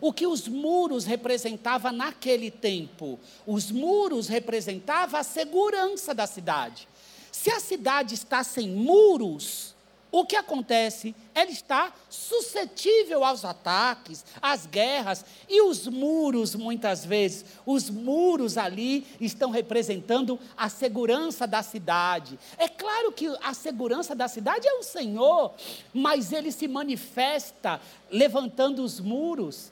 [0.00, 3.18] O que os muros representavam naquele tempo?
[3.46, 6.88] Os muros representavam a segurança da cidade.
[7.30, 9.76] Se a cidade está sem muros,
[10.10, 11.14] o que acontece?
[11.34, 19.06] Ela está suscetível aos ataques, às guerras, e os muros, muitas vezes, os muros ali
[19.20, 22.38] estão representando a segurança da cidade.
[22.56, 25.52] É claro que a segurança da cidade é o Senhor,
[25.92, 27.78] mas ele se manifesta
[28.10, 29.70] levantando os muros.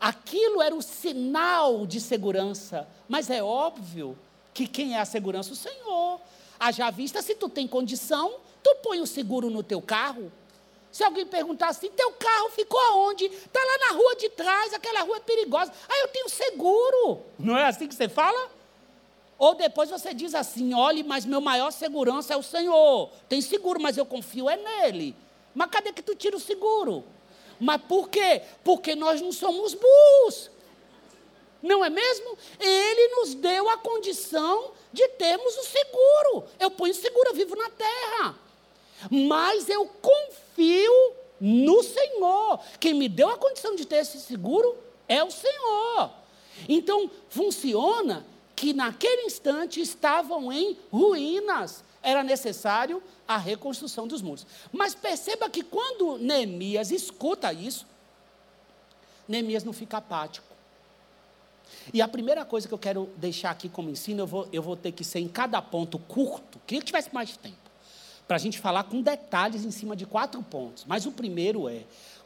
[0.00, 4.16] Aquilo era o sinal de segurança, mas é óbvio
[4.54, 5.52] que quem é a segurança?
[5.52, 6.20] O Senhor.
[6.58, 10.32] Haja vista, se tu tem condição, tu põe o seguro no teu carro.
[10.90, 13.26] Se alguém perguntar assim, teu carro ficou aonde?
[13.26, 15.72] Está lá na rua de trás, aquela rua é perigosa.
[15.88, 17.20] Ah, eu tenho seguro.
[17.38, 18.50] Não é assim que você fala?
[19.38, 23.10] Ou depois você diz assim, olhe, mas meu maior segurança é o Senhor.
[23.28, 25.14] Tem seguro, mas eu confio é nele.
[25.54, 27.04] Mas cadê que tu tira o seguro?
[27.60, 28.42] Mas por quê?
[28.62, 30.50] Porque nós não somos burros.
[31.62, 32.38] Não é mesmo?
[32.60, 36.44] Ele nos deu a condição de termos o seguro.
[36.58, 38.38] Eu ponho seguro, eu vivo na terra.
[39.10, 42.60] Mas eu confio no Senhor.
[42.78, 44.76] Quem me deu a condição de ter esse seguro
[45.08, 46.10] é o Senhor.
[46.68, 51.84] Então, funciona que naquele instante estavam em ruínas.
[52.02, 54.46] Era necessário a reconstrução dos muros.
[54.72, 57.86] Mas perceba que quando Neemias escuta isso,
[59.28, 60.48] Neemias não fica apático.
[61.92, 64.74] E a primeira coisa que eu quero deixar aqui como ensino, eu vou, eu vou
[64.74, 67.56] ter que ser em cada ponto curto, queria que tivesse mais tempo,
[68.26, 70.84] para a gente falar com detalhes em cima de quatro pontos.
[70.86, 71.84] Mas o primeiro é,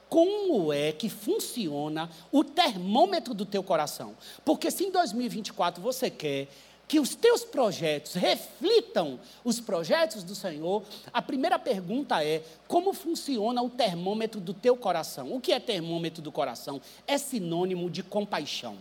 [0.08, 4.14] como é que funciona o termômetro do teu coração?
[4.44, 6.48] Porque se em 2024 você quer
[6.86, 13.62] que os teus projetos reflitam os projetos do Senhor, a primeira pergunta é: como funciona
[13.62, 15.32] o termômetro do teu coração?
[15.32, 16.80] O que é termômetro do coração?
[17.06, 18.76] É sinônimo de compaixão.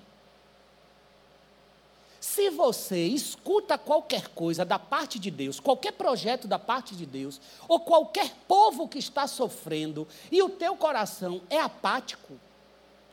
[2.20, 7.42] Se você escuta qualquer coisa da parte de Deus, qualquer projeto da parte de Deus,
[7.68, 12.40] ou qualquer povo que está sofrendo, e o teu coração é apático,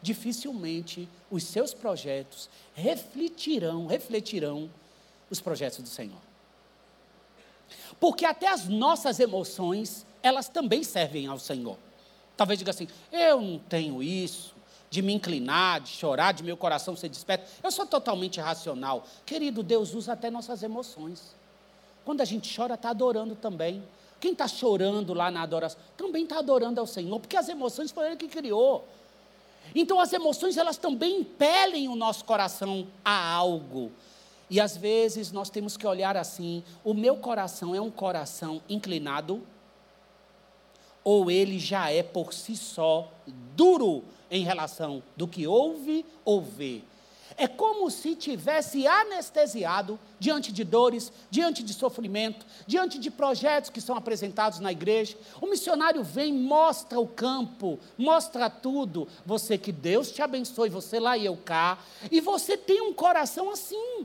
[0.03, 4.71] dificilmente os seus projetos refletirão, refletirão
[5.31, 6.21] os projetos do Senhor.
[8.01, 11.77] Porque até as nossas emoções, elas também servem ao Senhor.
[12.37, 14.55] Talvez diga assim: eu não tenho isso,
[14.91, 17.51] de me inclinar, de chorar, de meu coração ser desperto.
[17.63, 19.05] Eu sou totalmente racional.
[19.27, 21.37] Querido, Deus usa até nossas emoções.
[22.05, 23.83] Quando a gente chora, está adorando também.
[24.21, 28.07] Quem está chorando lá na adoração também está adorando ao Senhor, porque as emoções foi
[28.07, 28.87] Ele que criou.
[29.75, 33.93] Então as emoções elas também impelem o nosso coração a algo.
[34.51, 39.43] E às vezes nós temos que olhar assim: o meu coração é um coração inclinado?
[41.05, 43.11] Ou ele já é por si só
[43.55, 46.83] duro em relação do que ouve ou vê?
[47.41, 53.81] É como se tivesse anestesiado diante de dores, diante de sofrimento, diante de projetos que
[53.81, 55.17] são apresentados na igreja.
[55.41, 59.07] O missionário vem, mostra o campo, mostra tudo.
[59.25, 61.79] Você que Deus te abençoe, você lá e eu cá.
[62.11, 64.05] E você tem um coração assim.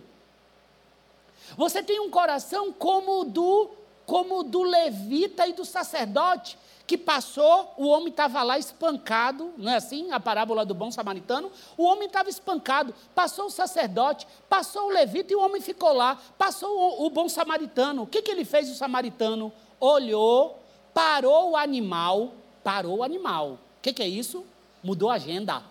[1.58, 3.72] Você tem um coração como o do,
[4.06, 9.72] como o do levita e do sacerdote, que passou, o homem estava lá espancado, não
[9.72, 10.12] é assim?
[10.12, 11.50] A parábola do bom samaritano.
[11.78, 16.20] O homem estava espancado, passou o sacerdote, passou o levita e o homem ficou lá.
[16.38, 18.04] Passou o, o bom samaritano.
[18.04, 19.52] O que, que ele fez, o samaritano?
[19.80, 20.60] Olhou,
[20.94, 23.52] parou o animal, parou o animal.
[23.52, 24.46] O que, que é isso?
[24.84, 25.64] Mudou a agenda.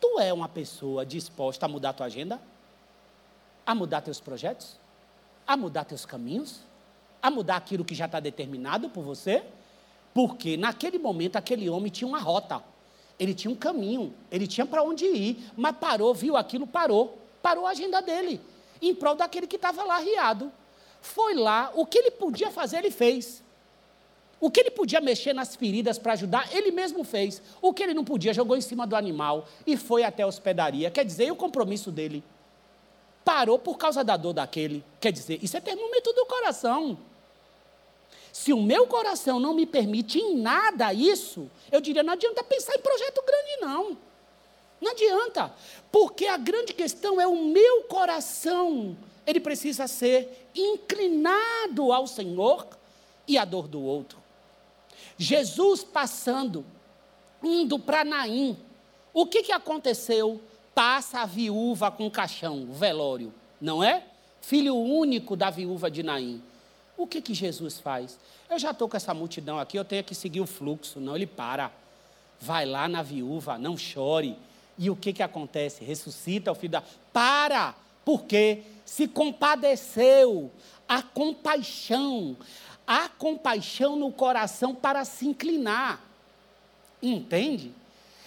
[0.00, 2.40] Tu é uma pessoa disposta a mudar a tua agenda?
[3.64, 4.76] A mudar teus projetos?
[5.46, 6.60] A mudar teus caminhos?
[7.22, 9.42] A mudar aquilo que já está determinado por você,
[10.14, 12.62] porque naquele momento aquele homem tinha uma rota,
[13.18, 17.66] ele tinha um caminho, ele tinha para onde ir, mas parou, viu aquilo, parou, parou
[17.66, 18.40] a agenda dele,
[18.80, 20.50] em prol daquele que estava lá riado.
[21.02, 23.42] Foi lá, o que ele podia fazer, ele fez.
[24.40, 27.42] O que ele podia mexer nas feridas para ajudar, ele mesmo fez.
[27.60, 30.90] O que ele não podia, jogou em cima do animal e foi até a hospedaria.
[30.90, 32.24] Quer dizer, e o compromisso dele?
[33.22, 34.82] Parou por causa da dor daquele.
[34.98, 36.98] Quer dizer, isso é termômetro do coração.
[38.32, 42.74] Se o meu coração não me permite em nada isso, eu diria: não adianta pensar
[42.74, 43.98] em projeto grande, não.
[44.80, 45.52] Não adianta.
[45.92, 48.96] Porque a grande questão é o meu coração.
[49.26, 52.66] Ele precisa ser inclinado ao Senhor
[53.28, 54.18] e à dor do outro.
[55.18, 56.64] Jesus passando,
[57.42, 58.56] indo para Naim.
[59.12, 60.40] O que, que aconteceu?
[60.74, 64.04] Passa a viúva com o caixão, o velório, não é?
[64.40, 66.42] Filho único da viúva de Naim.
[67.00, 68.18] O que, que Jesus faz?
[68.50, 71.00] Eu já estou com essa multidão aqui, eu tenho que seguir o fluxo.
[71.00, 71.72] Não, ele para.
[72.38, 74.36] Vai lá na viúva, não chore.
[74.76, 75.82] E o que, que acontece?
[75.82, 76.82] Ressuscita o filho da.
[77.10, 77.74] Para!
[78.04, 80.50] Porque se compadeceu.
[80.86, 82.36] A compaixão.
[82.86, 86.04] A compaixão no coração para se inclinar.
[87.02, 87.72] Entende?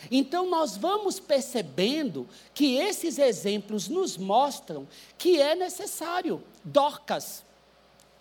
[0.10, 6.42] Então nós vamos percebendo que esses exemplos nos mostram que é necessário.
[6.64, 7.44] Dorcas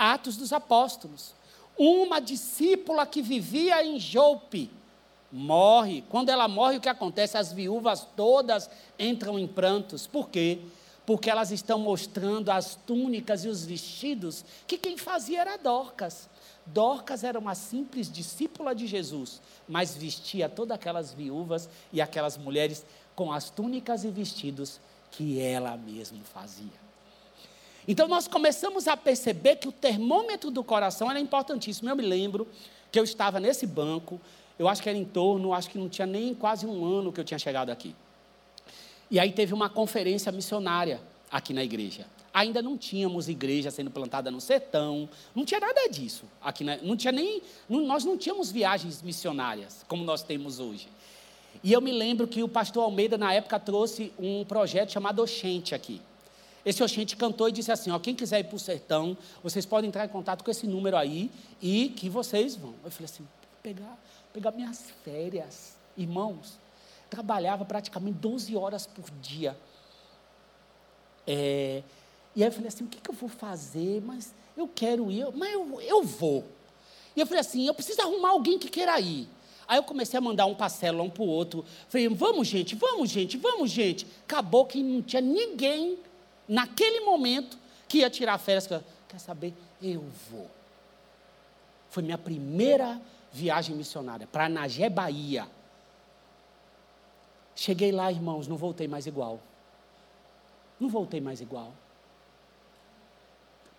[0.03, 1.33] Atos dos Apóstolos.
[1.79, 4.69] Uma discípula que vivia em Jope
[5.31, 6.03] morre.
[6.09, 7.39] Quando ela morre, o que acontece?
[7.39, 10.09] As viúvas todas entram em prantos.
[10.09, 10.59] Por quê?
[11.07, 16.29] Porque elas estão mostrando as túnicas e os vestidos que quem fazia era Dorcas.
[16.67, 22.85] Dorcas era uma simples discípula de Jesus, mas vestia todas aquelas viúvas e aquelas mulheres
[23.15, 24.81] com as túnicas e vestidos
[25.13, 26.82] que ela mesma fazia.
[27.87, 31.89] Então nós começamos a perceber que o termômetro do coração era importantíssimo.
[31.89, 32.47] Eu me lembro
[32.91, 34.21] que eu estava nesse banco,
[34.59, 37.19] eu acho que era em torno, acho que não tinha nem quase um ano que
[37.19, 37.95] eu tinha chegado aqui.
[39.11, 42.07] E aí teve uma conferência missionária aqui na igreja.
[42.33, 46.25] Ainda não tínhamos igreja sendo plantada no sertão, não tinha nada disso.
[46.41, 50.89] Aqui na, não tinha nem, não, nós não tínhamos viagens missionárias como nós temos hoje.
[51.63, 55.75] E eu me lembro que o pastor Almeida na época trouxe um projeto chamado Oxente
[55.75, 56.01] aqui.
[56.65, 59.89] Esse Oxente cantou e disse assim: ó, quem quiser ir para o sertão, vocês podem
[59.89, 62.75] entrar em contato com esse número aí e que vocês vão.
[62.85, 63.27] Eu falei assim:
[63.63, 63.99] pegar,
[64.33, 65.77] pegar minhas férias.
[65.97, 66.59] Irmãos,
[67.11, 69.57] trabalhava praticamente 12 horas por dia.
[71.27, 71.83] É,
[72.35, 74.01] e aí eu falei assim: o que, que eu vou fazer?
[74.01, 76.45] Mas eu quero ir, mas eu, eu vou.
[77.17, 79.29] E eu falei assim: eu preciso arrumar alguém que queira ir.
[79.67, 81.65] Aí eu comecei a mandar um parcelo um para o outro.
[81.89, 84.07] Falei, vamos, gente, vamos, gente, vamos, gente.
[84.25, 85.99] Acabou que não tinha ninguém
[86.49, 88.67] naquele momento, que ia tirar férias.
[88.67, 89.55] Quer saber?
[89.81, 90.51] Eu vou.
[91.91, 93.01] Foi minha primeira
[93.31, 95.47] viagem missionária para Nagé, Bahia.
[97.55, 99.41] Cheguei lá, irmãos, não voltei mais igual.
[100.81, 101.73] Não voltei mais igual.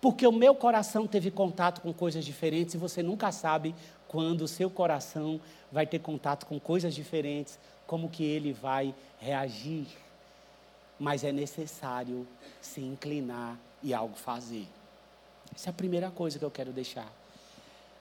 [0.00, 3.74] Porque o meu coração teve contato com coisas diferentes e você nunca sabe
[4.06, 5.40] quando o seu coração
[5.72, 9.86] vai ter contato com coisas diferentes, como que ele vai reagir
[11.04, 12.26] mas é necessário
[12.62, 14.66] se inclinar e algo fazer.
[15.54, 17.12] Essa é a primeira coisa que eu quero deixar.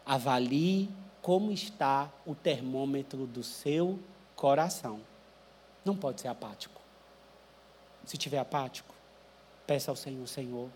[0.06, 0.89] Avalie
[1.22, 4.00] como está o termômetro do seu
[4.38, 5.02] coração.
[5.84, 6.80] Não pode ser apático.
[8.06, 8.96] Se tiver apático,
[9.68, 10.70] peça ao Senhor, Senhor,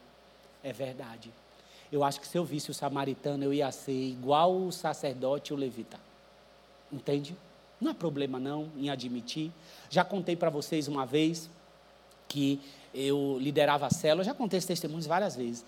[0.62, 1.32] é verdade.
[1.90, 5.56] Eu acho que se eu visse o samaritano, eu ia ser igual o sacerdote e
[5.56, 5.98] o levita.
[6.92, 7.38] Entende?
[7.80, 9.50] Não há problema não em admitir.
[9.90, 11.50] Já contei para vocês uma vez
[12.28, 12.60] que
[12.94, 15.64] eu liderava a célula, já contei esses testemunhos várias vezes.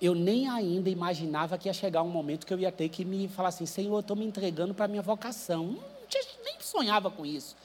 [0.00, 3.28] Eu nem ainda imaginava que ia chegar um momento que eu ia ter que me
[3.28, 5.78] falar assim, Senhor, eu estou me entregando para a minha vocação.
[6.44, 7.56] Nem sonhava com isso.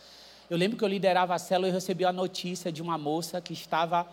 [0.50, 3.54] Eu lembro que eu liderava a célula e recebi a notícia de uma moça que
[3.54, 4.08] estava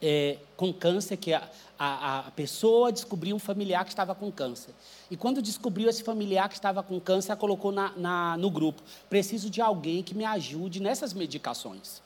[0.00, 4.72] é, com câncer, que a, a, a, pessoa descobriu um familiar que estava com câncer.
[5.10, 8.82] E quando descobriu esse familiar que estava com câncer, ela colocou na, na, no grupo:
[9.08, 12.00] preciso de alguém que me ajude nessas medicações.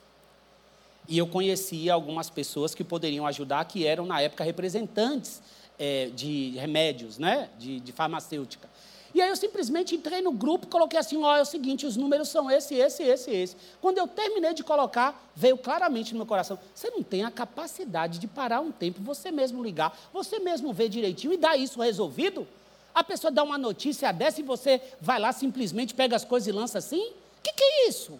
[1.07, 5.41] E eu conhecia algumas pessoas que poderiam ajudar, que eram, na época, representantes
[5.77, 7.49] é, de remédios, né?
[7.59, 8.69] de, de farmacêutica.
[9.13, 12.29] E aí eu simplesmente entrei no grupo, coloquei assim, ó, é o seguinte, os números
[12.29, 13.55] são esse, esse, esse, esse.
[13.79, 18.17] Quando eu terminei de colocar, veio claramente no meu coração, você não tem a capacidade
[18.17, 22.47] de parar um tempo, você mesmo ligar, você mesmo ver direitinho e dar isso resolvido?
[22.93, 26.51] A pessoa dá uma notícia dessa e você vai lá simplesmente, pega as coisas e
[26.51, 27.09] lança assim?
[27.09, 28.19] O que, que é isso?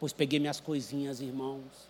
[0.00, 1.87] Pois peguei minhas coisinhas, irmãos,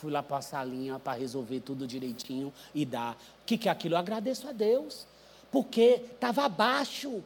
[0.00, 3.12] fui lá para a salinha para resolver tudo direitinho e dar.
[3.42, 3.94] O que, que é aquilo?
[3.94, 5.06] Eu agradeço a Deus,
[5.52, 7.22] porque estava abaixo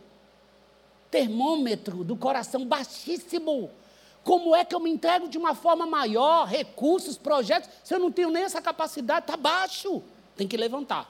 [1.09, 3.71] termômetro do coração baixíssimo.
[4.25, 8.11] Como é que eu me entrego de uma forma maior, recursos, projetos, se eu não
[8.11, 10.03] tenho nem essa capacidade, está baixo.
[10.35, 11.09] Tem que levantar.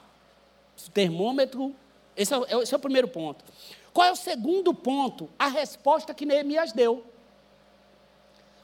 [0.93, 1.73] Termômetro,
[2.15, 3.43] esse é, esse é o primeiro ponto.
[3.91, 5.29] Qual é o segundo ponto?
[5.39, 7.03] A resposta que Neemias deu.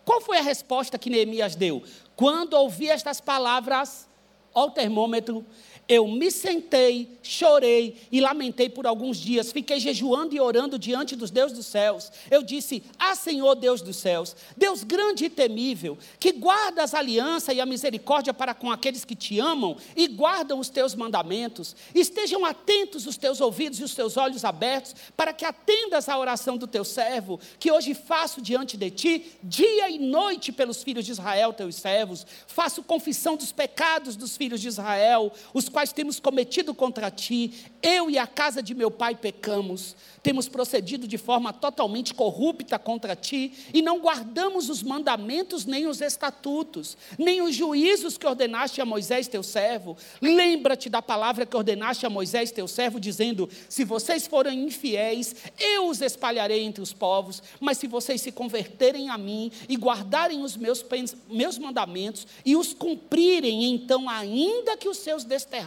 [0.05, 1.83] Qual foi a resposta que Neemias deu?
[2.15, 4.07] Quando ouvi estas palavras,
[4.53, 5.45] ao termômetro,
[5.91, 9.51] eu me sentei, chorei e lamentei por alguns dias.
[9.51, 12.09] Fiquei jejuando e orando diante dos deuses dos céus.
[12.31, 17.53] Eu disse: Ah, Senhor Deus dos céus, Deus grande e temível, que guarda as alianças
[17.53, 21.75] e a misericórdia para com aqueles que te amam e guardam os teus mandamentos.
[21.93, 26.55] Estejam atentos os teus ouvidos e os teus olhos abertos, para que atendas à oração
[26.55, 31.11] do teu servo, que hoje faço diante de ti, dia e noite pelos filhos de
[31.11, 32.25] Israel, teus servos.
[32.47, 37.51] Faço confissão dos pecados dos filhos de Israel, os quais quais temos cometido contra ti,
[37.81, 43.15] eu e a casa de meu pai pecamos, temos procedido de forma totalmente corrupta contra
[43.15, 48.85] ti e não guardamos os mandamentos nem os estatutos, nem os juízos que ordenaste a
[48.85, 49.97] Moisés teu servo.
[50.21, 55.87] Lembra-te da palavra que ordenaste a Moisés teu servo, dizendo: Se vocês forem infiéis, eu
[55.87, 60.55] os espalharei entre os povos, mas se vocês se converterem a mim e guardarem os
[60.55, 60.85] meus,
[61.27, 65.60] meus mandamentos e os cumprirem, então, ainda que os seus desterrados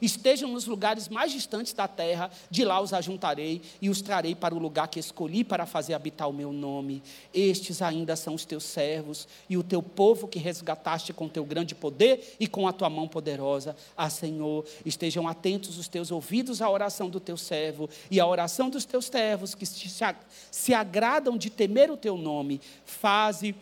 [0.00, 4.54] estejam nos lugares mais distantes da terra, de lá os ajuntarei e os trarei para
[4.54, 7.02] o lugar que escolhi para fazer habitar o meu nome.
[7.32, 11.74] Estes ainda são os teus servos e o teu povo que resgataste com teu grande
[11.74, 13.76] poder e com a tua mão poderosa.
[13.96, 18.68] Ah, Senhor, estejam atentos os teus ouvidos à oração do teu servo e à oração
[18.68, 22.60] dos teus servos que se agradam de temer o teu nome.
[22.84, 23.54] Faze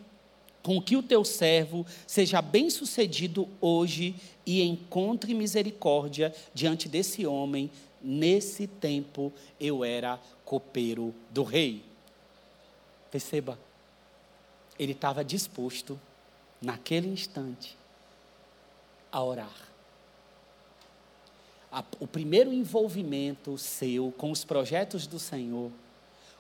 [0.63, 4.15] com que o teu servo seja bem-sucedido hoje
[4.49, 7.71] e encontre misericórdia diante desse homem.
[8.03, 9.31] Nesse tempo
[9.61, 11.85] eu era copeiro do rei.
[13.11, 13.59] Perceba,
[14.79, 16.01] ele estava disposto,
[16.63, 17.77] naquele instante,
[19.13, 19.69] a orar.
[22.01, 25.71] o primeiro envolvimento seu com os projetos do Senhor,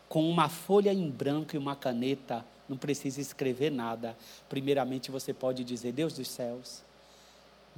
[0.08, 4.16] com uma folha em branco e uma caneta, não precisa escrever nada.
[4.48, 6.87] Primeiramente você pode dizer: Deus dos céus,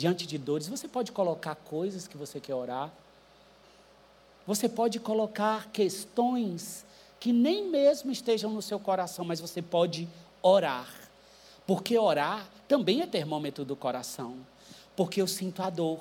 [0.00, 2.90] diante de dores, você pode colocar coisas que você quer orar.
[4.46, 6.86] Você pode colocar questões
[7.20, 10.08] que nem mesmo estejam no seu coração, mas você pode
[10.40, 10.88] orar.
[11.66, 14.38] Porque orar também é termômetro do coração.
[14.96, 16.00] Porque eu sinto a dor.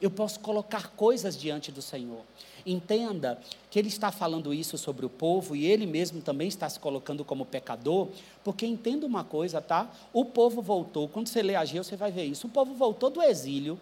[0.00, 2.22] Eu posso colocar coisas diante do Senhor.
[2.64, 3.40] Entenda
[3.70, 7.24] que ele está falando isso sobre o povo e ele mesmo também está se colocando
[7.24, 8.08] como pecador,
[8.42, 9.90] porque entenda uma coisa, tá?
[10.12, 12.46] O povo voltou, quando você lê Ageu, você vai ver isso.
[12.46, 13.78] O povo voltou do exílio.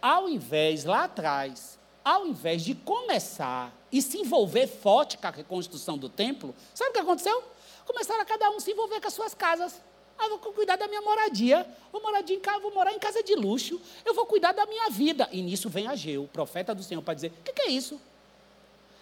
[0.00, 5.96] Ao invés, lá atrás, ao invés de começar e se envolver forte com a reconstrução
[5.96, 7.42] do templo, sabe o que aconteceu?
[7.86, 9.80] Começaram a cada um se envolver com as suas casas.
[10.22, 11.66] Ah, vou cuidar da minha moradia.
[11.90, 13.80] Vou morar, de, vou morar em casa de luxo.
[14.04, 15.28] Eu vou cuidar da minha vida.
[15.32, 18.00] E nisso vem Ageu, profeta do Senhor, para dizer: o que, que é isso?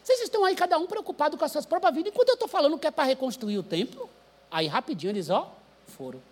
[0.03, 2.79] Vocês estão aí, cada um preocupado com as suas próprias vidas, enquanto eu estou falando
[2.79, 4.09] que é para reconstruir o templo.
[4.51, 5.53] Aí rapidinho eles, ó,
[5.87, 6.23] foram.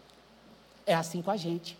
[0.86, 1.76] É assim com a gente.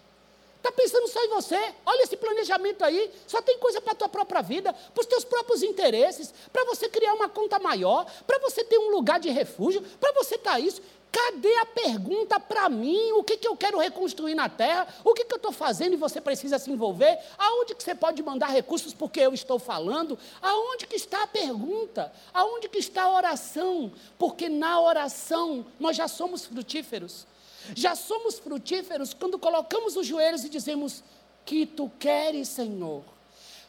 [0.59, 1.75] Está pensando só em você?
[1.87, 3.11] Olha esse planejamento aí.
[3.27, 6.89] Só tem coisa para a tua própria vida, para os teus próprios interesses, para você
[6.89, 10.61] criar uma conta maior, para você ter um lugar de refúgio, para você estar tá
[10.61, 10.83] isso.
[11.11, 13.13] Cadê a pergunta para mim?
[13.13, 14.87] O que, que eu quero reconstruir na terra?
[15.03, 17.19] O que, que eu estou fazendo e você precisa se envolver?
[17.39, 20.19] Aonde que você pode mandar recursos porque eu estou falando?
[20.43, 22.13] Aonde que está a pergunta?
[22.33, 23.91] Aonde que está a oração?
[24.19, 27.27] Porque na oração nós já somos frutíferos.
[27.75, 31.03] Já somos frutíferos quando colocamos os joelhos e dizemos:
[31.45, 33.03] Que tu queres, Senhor.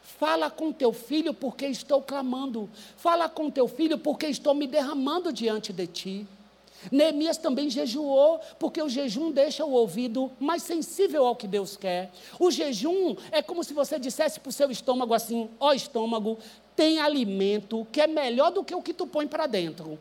[0.01, 2.69] Fala com teu filho porque estou clamando.
[2.97, 6.27] Fala com teu filho porque estou me derramando diante de ti.
[6.91, 12.11] Neemias também jejuou, porque o jejum deixa o ouvido mais sensível ao que Deus quer.
[12.39, 16.37] O jejum é como se você dissesse para o seu estômago assim: ó oh, estômago,
[16.75, 19.99] tem alimento que é melhor do que o que tu põe para dentro.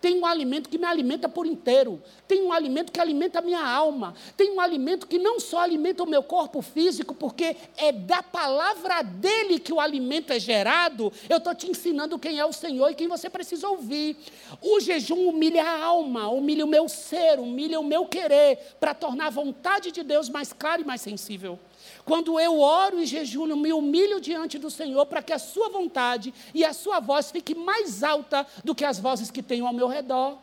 [0.00, 2.02] Tem um alimento que me alimenta por inteiro.
[2.26, 4.14] Tem um alimento que alimenta a minha alma.
[4.36, 9.02] Tem um alimento que não só alimenta o meu corpo físico, porque é da palavra
[9.02, 11.12] dele que o alimento é gerado.
[11.28, 14.16] Eu estou te ensinando quem é o Senhor e quem você precisa ouvir.
[14.62, 19.26] O jejum humilha a alma, humilha o meu ser, humilha o meu querer, para tornar
[19.26, 21.58] a vontade de Deus mais clara e mais sensível.
[22.04, 26.32] Quando eu oro e jejuno, me humilho diante do Senhor para que a sua vontade
[26.54, 29.88] e a sua voz fique mais alta do que as vozes que tenho ao meu
[29.88, 30.38] redor.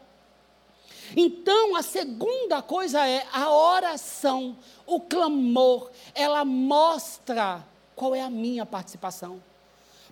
[1.16, 7.64] Então, a segunda coisa é a oração, o clamor, ela mostra
[7.96, 9.42] qual é a minha participação.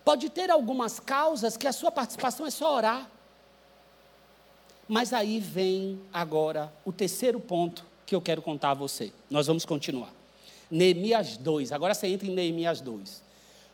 [0.03, 3.09] Pode ter algumas causas que a sua participação é só orar.
[4.87, 9.11] Mas aí vem agora o terceiro ponto que eu quero contar a você.
[9.29, 10.14] Nós vamos continuar.
[10.69, 11.71] Neemias 2.
[11.71, 13.23] Agora você entra em Neemias 2.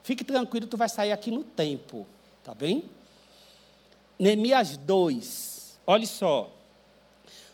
[0.03, 2.05] Fique tranquilo, tu vai sair aqui no tempo,
[2.43, 2.83] tá bem?
[4.19, 5.79] Neemias 2.
[5.87, 6.51] Olha só.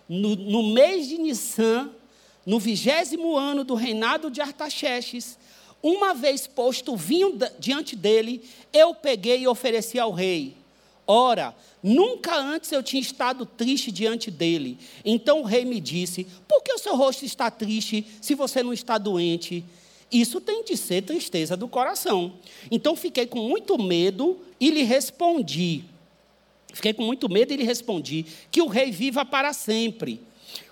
[0.08, 1.92] No, no mês de Nissan,
[2.46, 5.38] no vigésimo ano do reinado de Artaxerxes,
[5.82, 10.57] uma vez posto vinho diante dele, eu peguei e ofereci ao rei.
[11.08, 14.78] Ora, nunca antes eu tinha estado triste diante dele.
[15.06, 18.74] Então o rei me disse: Por que o seu rosto está triste se você não
[18.74, 19.64] está doente?
[20.12, 22.34] Isso tem de ser tristeza do coração.
[22.70, 25.86] Então fiquei com muito medo e lhe respondi.
[26.74, 30.22] Fiquei com muito medo e lhe respondi: Que o rei viva para sempre.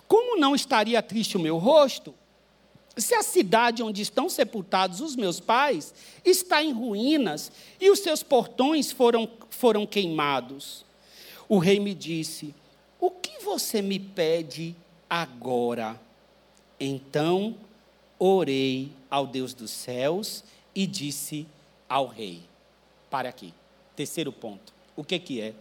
[0.08, 2.14] Como não estaria triste o meu rosto?
[2.98, 5.93] Se a cidade onde estão sepultados os meus pais
[6.24, 10.86] está em ruínas e os seus portões foram, foram queimados.
[11.50, 12.56] O rei me disse:
[13.00, 14.76] O que você me pede
[15.10, 16.00] agora?
[16.80, 17.58] Então
[18.18, 20.43] orei ao Deus dos céus
[20.74, 21.46] e disse
[21.89, 22.43] ao rei:
[23.10, 23.54] Para aqui.
[23.93, 24.74] Terceiro ponto.
[24.96, 25.54] O que, que é?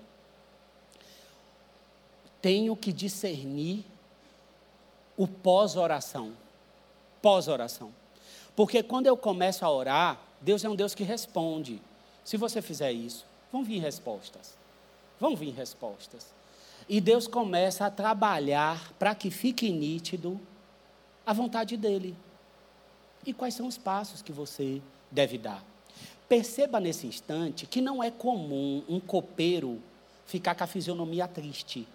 [2.40, 3.84] Tenho que discernir
[5.16, 6.32] o pós-oração
[7.24, 7.90] pós-oração.
[8.54, 11.80] Porque quando eu começo a orar, Deus é um Deus que responde.
[12.22, 14.54] Se você fizer isso, vão vir respostas.
[15.18, 16.34] Vão vir respostas.
[16.86, 20.38] E Deus começa a trabalhar para que fique nítido
[21.24, 22.14] a vontade dEle.
[23.24, 25.64] E quais são os passos que você deve dar.
[26.28, 29.80] Perceba nesse instante que não é comum um copeiro
[30.26, 31.88] ficar com a fisionomia triste.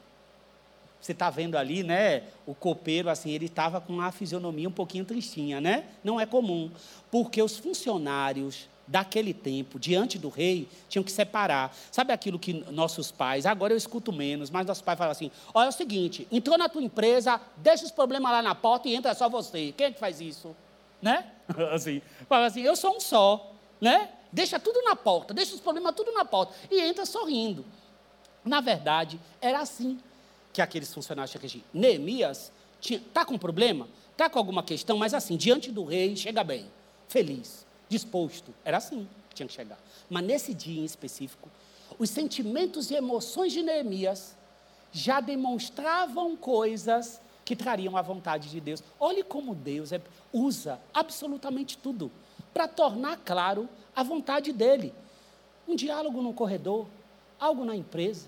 [1.02, 2.24] Você está vendo ali, né?
[2.46, 5.86] O copeiro, assim, ele estava com uma fisionomia um pouquinho tristinha, né?
[6.04, 6.70] Não é comum,
[7.10, 11.74] porque os funcionários daquele tempo, diante do rei, tinham que separar.
[11.92, 15.68] Sabe aquilo que nossos pais, agora eu escuto menos, mas nossos pais falam assim: olha,
[15.68, 19.14] é o seguinte, entrou na tua empresa, deixa os problemas lá na porta e entra
[19.14, 19.74] só você.
[19.78, 20.56] Quem é que faz isso?
[21.02, 21.26] Né?
[21.72, 24.10] Assim, fala assim: eu sou um só, né?
[24.32, 27.66] Deixa tudo na porta, deixa os problemas tudo na porta e entra sorrindo.
[28.44, 30.00] Na verdade, era assim
[30.52, 31.64] que aqueles funcionários tinham que agir.
[31.74, 36.66] Neemias está com problema, está com alguma questão, mas assim, diante do rei, chega bem,
[37.08, 38.54] feliz, disposto.
[38.64, 39.80] Era assim que tinha que chegar.
[40.10, 41.50] Mas nesse dia em específico,
[41.98, 44.36] os sentimentos e emoções de Neemias
[44.92, 48.84] já demonstravam coisas que trariam a vontade de Deus.
[49.00, 52.12] Olhe como Deus é, usa absolutamente tudo
[52.54, 54.94] para tornar claro a vontade dele.
[55.68, 56.88] Um diálogo no corredor,
[57.40, 58.28] algo na empresa,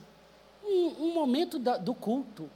[0.71, 2.49] um, um momento da, do culto.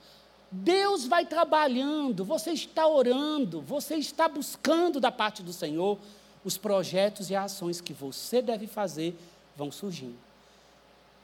[0.51, 5.97] Deus vai trabalhando, você está orando, você está buscando da parte do Senhor,
[6.43, 9.17] os projetos e ações que você deve fazer
[9.55, 10.15] vão surgindo.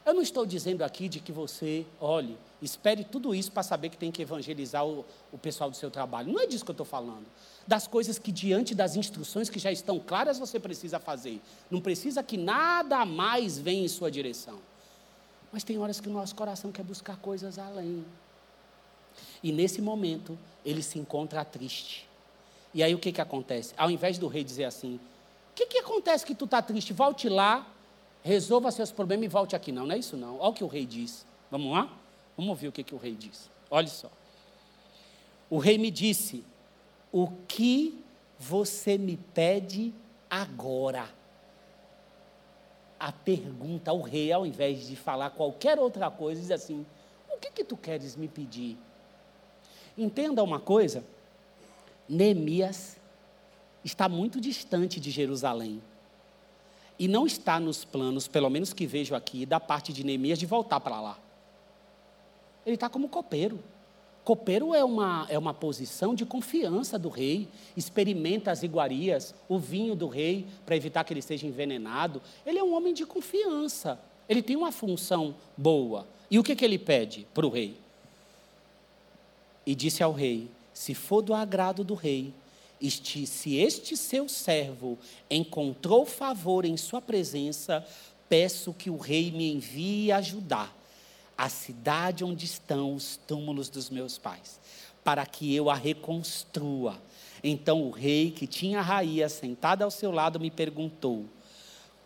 [0.04, 3.98] Eu não estou dizendo aqui de que você, olhe, espere tudo isso para saber que
[3.98, 6.34] tem que evangelizar o, o pessoal do seu trabalho.
[6.34, 7.26] Não é disso que eu estou falando.
[7.68, 11.40] Das coisas que, diante das instruções que já estão claras, você precisa fazer.
[11.70, 14.58] Não precisa que nada mais venha em sua direção.
[15.52, 18.06] Mas tem horas que o nosso coração quer buscar coisas além.
[19.44, 22.08] E nesse momento, ele se encontra triste.
[22.74, 23.74] E aí o que, que acontece?
[23.78, 26.94] Ao invés do rei dizer assim: O que, que acontece que tu está triste?
[26.94, 27.68] Volte lá,
[28.24, 29.72] resolva seus problemas e volte aqui.
[29.72, 30.40] Não, não é isso não.
[30.40, 31.26] Olha o que o rei diz.
[31.50, 31.92] Vamos lá?
[32.38, 33.50] Vamos ouvir o que, que o rei diz.
[33.70, 34.10] Olha só.
[35.50, 36.46] O rei me disse:
[37.12, 38.02] O que
[38.40, 39.94] você me pede
[40.30, 41.10] agora?
[43.02, 46.86] A pergunta ao rei, ao invés de falar qualquer outra coisa, diz assim:
[47.34, 48.78] O que, que tu queres me pedir?
[49.98, 51.04] Entenda uma coisa:
[52.08, 52.98] Neemias
[53.84, 55.82] está muito distante de Jerusalém.
[57.00, 60.46] E não está nos planos, pelo menos que vejo aqui, da parte de Neemias, de
[60.46, 61.18] voltar para lá.
[62.64, 63.60] Ele está como copeiro.
[64.24, 69.96] Copeiro é uma, é uma posição de confiança do rei, experimenta as iguarias, o vinho
[69.96, 72.22] do rei, para evitar que ele seja envenenado.
[72.46, 74.00] Ele é um homem de confiança.
[74.30, 76.08] Ele tem uma função boa.
[76.30, 77.76] E o que, que ele pede para o rei?
[79.66, 82.32] E disse ao rei: Se for do agrado do rei,
[82.80, 85.00] este, se este seu servo
[85.32, 87.86] encontrou favor em sua presença,
[88.30, 90.81] peço que o rei me envie ajudar
[91.42, 94.60] a cidade onde estão os túmulos dos meus pais,
[95.04, 97.02] para que eu a reconstrua.
[97.44, 101.26] Então o rei, que tinha Raia sentada ao seu lado, me perguntou: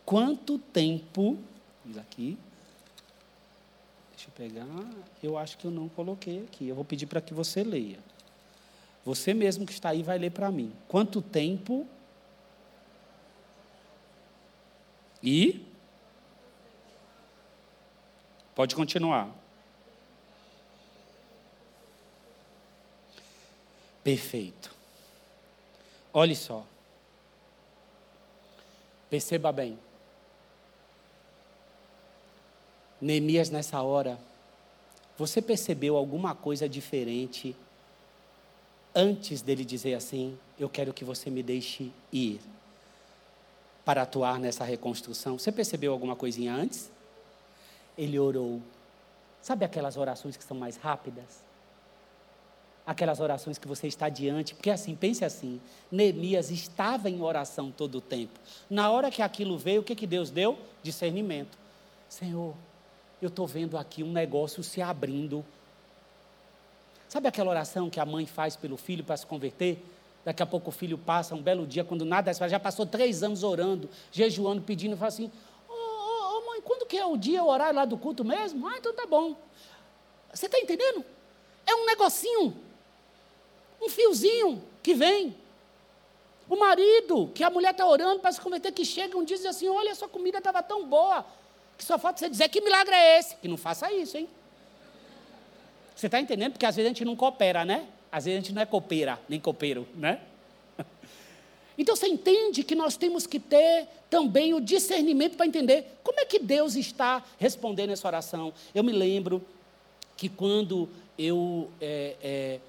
[0.06, 1.38] Quanto tempo.
[1.84, 2.38] Diz aqui.
[4.16, 4.90] Deixa eu pegar.
[5.22, 6.70] Eu acho que eu não coloquei aqui.
[6.70, 8.00] Eu vou pedir para que você leia.
[9.04, 10.72] Você mesmo que está aí vai ler para mim.
[10.88, 11.86] Quanto tempo.
[15.22, 15.62] E.
[18.56, 19.30] Pode continuar.
[24.02, 24.74] Perfeito.
[26.14, 26.66] Olhe só.
[29.10, 29.78] Perceba bem.
[33.02, 34.18] Neemias, nessa hora,
[35.18, 37.56] você percebeu alguma coisa diferente
[38.96, 42.40] antes dele dizer assim: Eu quero que você me deixe ir
[43.84, 45.38] para atuar nessa reconstrução?
[45.38, 46.90] Você percebeu alguma coisinha antes?
[47.98, 48.62] Ele orou.
[49.42, 51.44] Sabe aquelas orações que são mais rápidas?
[52.86, 55.60] Aquelas orações que você está diante, porque assim, pense assim:
[55.92, 58.40] Neemias estava em oração todo o tempo.
[58.70, 60.58] Na hora que aquilo veio, o que, que Deus deu?
[60.84, 61.58] Discernimento.
[62.08, 62.56] Senhor,
[63.22, 65.44] eu estou vendo aqui um negócio se abrindo.
[67.08, 69.84] Sabe aquela oração que a mãe faz pelo filho para se converter?
[70.24, 73.44] Daqui a pouco o filho passa um belo dia, quando nada já passou três anos
[73.44, 75.32] orando, jejuando, pedindo, fala assim:
[76.96, 78.68] mãe, quando que é o dia, o horário lá do culto mesmo?
[78.68, 79.36] Ah, então tá bom.
[80.34, 81.04] Você está entendendo?
[81.66, 82.56] É um negocinho,
[83.82, 85.36] um fiozinho que vem.
[86.48, 89.40] O marido, que a mulher está orando para se converter, que chega um dia e
[89.40, 91.26] diz assim: Olha, sua comida estava tão boa,
[91.78, 93.36] que só falta você dizer que milagre é esse.
[93.38, 94.30] Que não faça isso, hein?
[95.96, 96.52] Você está entendendo?
[96.52, 97.88] Porque às vezes a gente não coopera, né?
[98.12, 100.22] Às vezes a gente não é copeira, nem copeiro, né?
[101.78, 106.26] Então você entende que nós temos que ter também o discernimento para entender como é
[106.26, 108.54] que Deus está respondendo essa oração.
[108.74, 109.42] Eu me lembro
[110.16, 111.70] que quando eu.
[111.82, 112.60] É, é,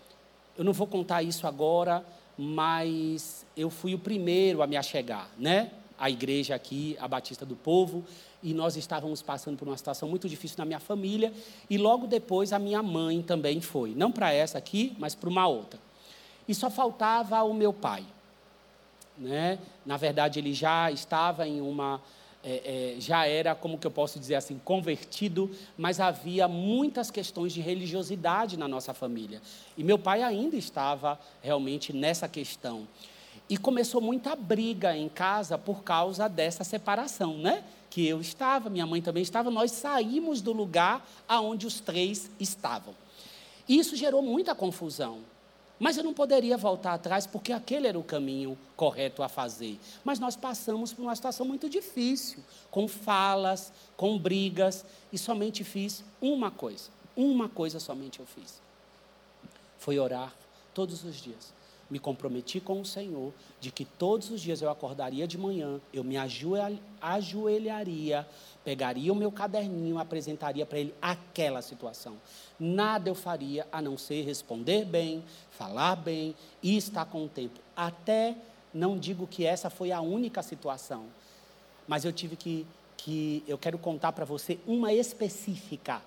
[0.58, 2.04] eu não vou contar isso agora,
[2.36, 5.70] mas eu fui o primeiro a me achegar, né?
[5.98, 8.04] A igreja aqui, a Batista do Povo
[8.46, 11.32] e nós estávamos passando por uma situação muito difícil na minha família,
[11.68, 15.48] e logo depois a minha mãe também foi, não para essa aqui, mas para uma
[15.48, 15.80] outra.
[16.46, 18.04] E só faltava o meu pai.
[19.18, 19.58] Né?
[19.84, 22.00] Na verdade, ele já estava em uma.
[22.44, 27.52] É, é, já era, como que eu posso dizer assim, convertido, mas havia muitas questões
[27.52, 29.42] de religiosidade na nossa família.
[29.76, 32.86] E meu pai ainda estava realmente nessa questão.
[33.48, 37.64] E começou muita briga em casa por causa dessa separação, né?
[37.96, 42.94] que eu estava, minha mãe também estava, nós saímos do lugar aonde os três estavam.
[43.66, 45.20] Isso gerou muita confusão.
[45.78, 49.78] Mas eu não poderia voltar atrás porque aquele era o caminho correto a fazer.
[50.04, 52.38] Mas nós passamos por uma situação muito difícil,
[52.70, 56.88] com falas, com brigas, e somente fiz uma coisa.
[57.14, 58.60] Uma coisa somente eu fiz.
[59.78, 60.34] Foi orar
[60.72, 61.56] todos os dias
[61.88, 66.02] me comprometi com o Senhor de que todos os dias eu acordaria de manhã, eu
[66.02, 66.16] me
[67.00, 68.26] ajoelharia,
[68.66, 72.16] pegaria o meu caderninho, apresentaria para ele aquela situação.
[72.58, 77.60] Nada eu faria a não ser responder bem, falar bem e estar com o tempo.
[77.76, 78.34] Até
[78.74, 81.06] não digo que essa foi a única situação,
[81.86, 86.02] mas eu tive que, que eu quero contar para você uma específica,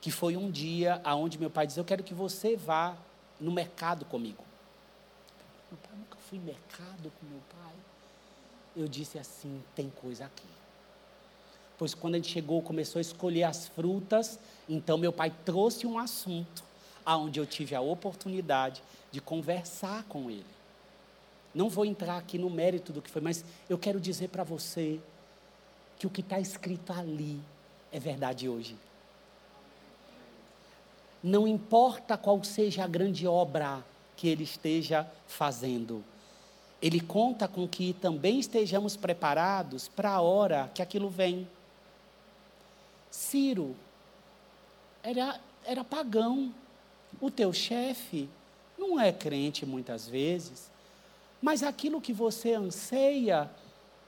[0.00, 2.96] que foi um dia aonde meu pai disse: Eu quero que você vá
[3.38, 4.42] no mercado comigo.
[5.70, 7.74] Meu pai, nunca fui mercado com meu pai.
[8.74, 10.61] Eu disse assim: tem coisa aqui.
[11.82, 15.98] Pois quando a gente chegou, começou a escolher as frutas, então meu pai trouxe um
[15.98, 16.62] assunto
[17.04, 18.80] aonde eu tive a oportunidade
[19.10, 20.46] de conversar com ele.
[21.52, 25.00] Não vou entrar aqui no mérito do que foi, mas eu quero dizer para você
[25.98, 27.40] que o que está escrito ali
[27.90, 28.76] é verdade hoje.
[31.20, 33.84] Não importa qual seja a grande obra
[34.16, 36.04] que ele esteja fazendo.
[36.80, 41.44] Ele conta com que também estejamos preparados para a hora que aquilo vem.
[43.12, 43.76] Ciro
[45.02, 46.52] era, era pagão.
[47.20, 48.28] O teu chefe
[48.78, 50.70] não é crente muitas vezes,
[51.40, 53.50] mas aquilo que você anseia,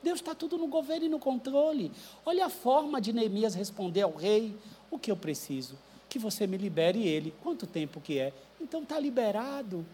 [0.02, 1.92] Deus está tudo no governo e no controle.
[2.24, 4.56] Olha a forma de Neemias responder ao rei:
[4.90, 5.78] o que eu preciso?
[6.08, 7.34] Que você me libere ele.
[7.42, 8.32] Quanto tempo que é?
[8.58, 9.84] Então está liberado.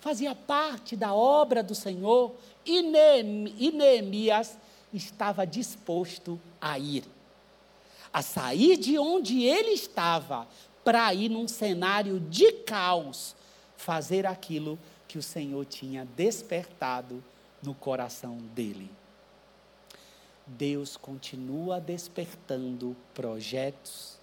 [0.00, 2.82] Fazia parte da obra do Senhor e
[3.70, 4.58] Neemias
[4.92, 7.04] estava disposto a ir.
[8.12, 10.46] A sair de onde ele estava
[10.84, 13.36] para ir num cenário de caos,
[13.76, 17.22] fazer aquilo que o Senhor tinha despertado
[17.62, 18.90] no coração dele.
[20.46, 24.18] Deus continua despertando projetos,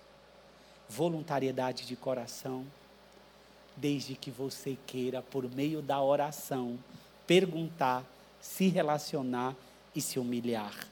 [0.90, 2.66] voluntariedade de coração,
[3.76, 6.78] desde que você queira, por meio da oração,
[7.26, 8.04] perguntar,
[8.42, 9.56] se relacionar
[9.96, 10.88] e se humilhar.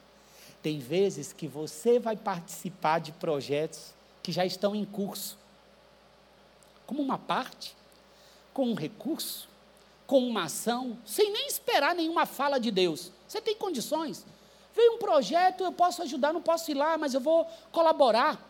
[0.66, 3.94] Tem vezes que você vai participar de projetos
[4.24, 5.38] que já estão em curso,
[6.88, 7.78] como uma parte,
[8.52, 9.48] com um recurso,
[10.08, 13.12] com uma ação, sem nem esperar nenhuma fala de Deus.
[13.28, 14.26] Você tem condições.
[14.76, 18.44] Veio um projeto, eu posso ajudar, não posso ir lá, mas eu vou colaborar.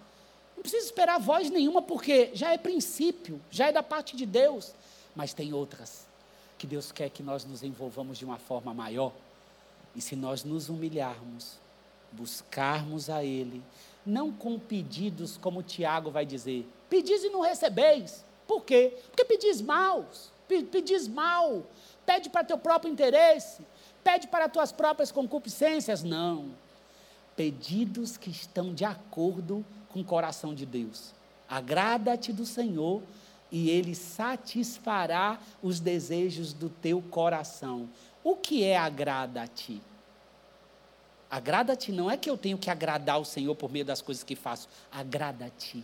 [0.56, 4.74] Não precisa esperar voz nenhuma, porque já é princípio, já é da parte de Deus.
[5.14, 6.08] Mas tem outras
[6.58, 9.12] que Deus quer que nós nos envolvamos de uma forma maior.
[9.94, 11.65] E se nós nos humilharmos,
[12.16, 13.62] buscarmos a Ele,
[14.06, 18.24] não com pedidos, como Tiago vai dizer, pedis e não recebeis.
[18.48, 18.94] Por quê?
[19.08, 20.06] Porque pedis mal,
[20.48, 21.64] pedis mal,
[22.06, 23.64] pede para teu próprio interesse,
[24.04, 26.04] pede para tuas próprias concupiscências.
[26.04, 26.52] Não.
[27.36, 31.14] Pedidos que estão de acordo com o coração de Deus.
[31.50, 33.02] Agrada-te do Senhor
[33.52, 37.90] e Ele satisfará os desejos do teu coração.
[38.24, 39.82] O que é agrada-te?
[41.36, 44.38] Agrada-te não é que eu tenho que agradar o Senhor por meio das coisas que
[44.38, 44.70] faço.
[44.90, 45.84] Agrada-te.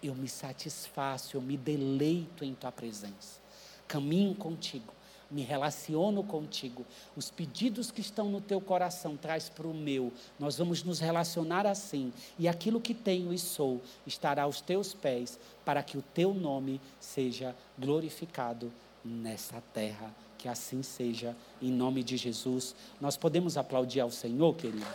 [0.00, 3.40] Eu me satisfaço, eu me deleito em tua presença.
[3.88, 4.92] Caminho contigo
[5.30, 6.86] me relaciono contigo.
[7.14, 10.10] Os pedidos que estão no teu coração traz para o meu.
[10.38, 12.14] Nós vamos nos relacionar assim.
[12.38, 16.80] E aquilo que tenho e sou estará aos teus pés, para que o teu nome
[16.98, 18.72] seja glorificado
[19.04, 20.14] nessa terra.
[20.36, 22.74] Que assim seja, em nome de Jesus.
[23.00, 24.88] Nós podemos aplaudir ao Senhor, queridos.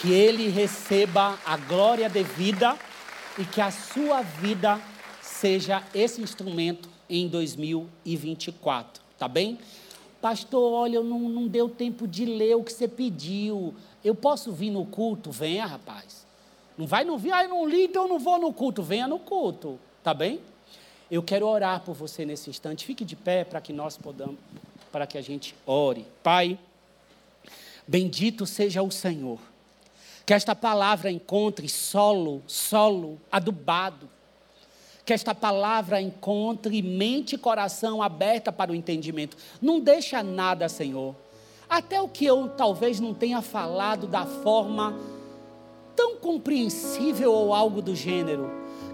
[0.00, 2.76] Que Ele receba a glória devida
[3.38, 4.80] e que a sua vida
[5.22, 9.58] seja esse instrumento em 2024, tá bem?
[10.20, 13.74] Pastor, olha, não, não deu tempo de ler o que você pediu.
[14.04, 15.30] Eu posso vir no culto?
[15.30, 16.26] Venha, rapaz.
[16.76, 18.82] Não vai não vir, ah, eu não li, então eu não vou no culto.
[18.82, 20.40] Venha no culto, tá bem?
[21.10, 22.86] Eu quero orar por você nesse instante.
[22.86, 24.38] Fique de pé para que nós podamos,
[24.92, 26.06] para que a gente ore.
[26.22, 26.58] Pai,
[27.86, 29.38] bendito seja o Senhor.
[30.24, 34.08] Que esta palavra encontre solo, solo adubado
[35.10, 39.36] que esta palavra encontre mente e coração aberta para o entendimento.
[39.60, 41.16] Não deixa nada, Senhor.
[41.68, 44.96] Até o que eu talvez não tenha falado da forma
[45.96, 48.48] tão compreensível ou algo do gênero,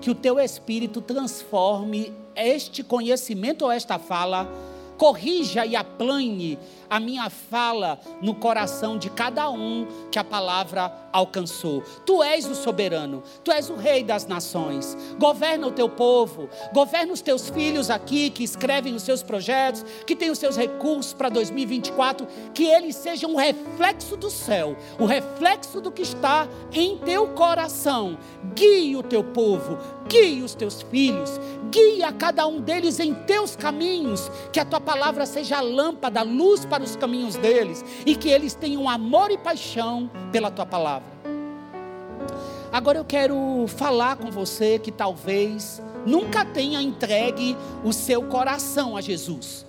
[0.06, 4.48] que o teu espírito transforme este conhecimento ou esta fala,
[4.96, 6.56] corrija e aplane
[6.88, 11.82] a minha fala no coração de cada um que a palavra alcançou.
[12.04, 14.96] Tu és o soberano, tu és o rei das nações.
[15.18, 20.14] Governa o teu povo, governa os teus filhos aqui que escrevem os seus projetos, que
[20.14, 25.80] têm os seus recursos para 2024, que eles sejam um reflexo do céu, o reflexo
[25.80, 28.18] do que está em teu coração.
[28.54, 29.78] Guie o teu povo,
[30.08, 34.80] guie os teus filhos, guie a cada um deles em teus caminhos, que a tua
[34.80, 38.86] palavra seja a lâmpada, a luz para para os caminhos deles e que eles tenham
[38.86, 41.08] amor e paixão pela tua palavra.
[42.70, 49.00] Agora eu quero falar com você que talvez nunca tenha entregue o seu coração a
[49.00, 49.64] Jesus.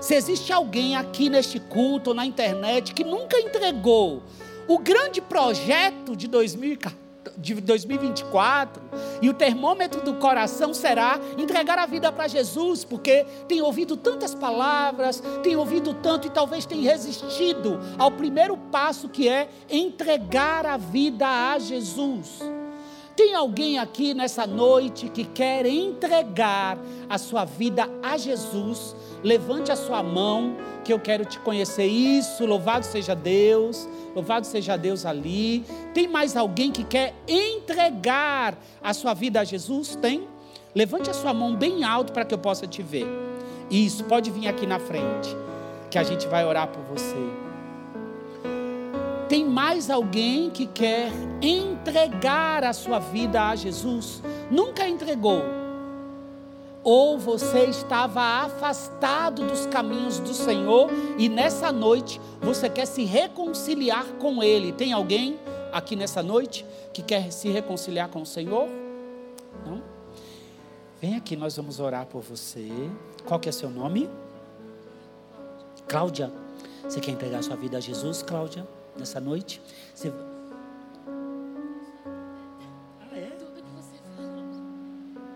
[0.00, 4.20] Se existe alguém aqui neste culto ou na internet que nunca entregou
[4.66, 7.05] o grande projeto de 2014,
[7.36, 8.82] de 2024,
[9.22, 14.34] e o termômetro do coração será entregar a vida para Jesus, porque tem ouvido tantas
[14.34, 20.76] palavras, tem ouvido tanto e talvez tenha resistido ao primeiro passo que é entregar a
[20.76, 22.40] vida a Jesus.
[23.16, 26.76] Tem alguém aqui nessa noite que quer entregar
[27.08, 28.94] a sua vida a Jesus?
[29.24, 30.54] Levante a sua mão,
[30.84, 31.86] que eu quero te conhecer.
[31.86, 35.64] Isso, louvado seja Deus, louvado seja Deus ali.
[35.94, 39.96] Tem mais alguém que quer entregar a sua vida a Jesus?
[39.96, 40.28] Tem?
[40.74, 43.06] Levante a sua mão bem alto para que eu possa te ver.
[43.70, 45.34] Isso, pode vir aqui na frente,
[45.90, 47.35] que a gente vai orar por você.
[49.28, 51.10] Tem mais alguém que quer
[51.42, 54.22] entregar a sua vida a Jesus?
[54.50, 55.42] Nunca entregou.
[56.84, 64.04] Ou você estava afastado dos caminhos do Senhor e nessa noite você quer se reconciliar
[64.20, 64.70] com Ele.
[64.70, 65.36] Tem alguém
[65.72, 68.68] aqui nessa noite que quer se reconciliar com o Senhor?
[69.66, 69.82] Não?
[71.00, 72.70] Vem aqui, nós vamos orar por você.
[73.24, 74.08] Qual que é seu nome?
[75.88, 76.32] Cláudia.
[76.84, 78.75] Você quer entregar sua vida a Jesus, Cláudia?
[78.98, 79.60] Nessa noite?
[79.94, 80.12] Você...
[83.00, 83.30] Ah, é?
[83.30, 84.42] Tudo que você falou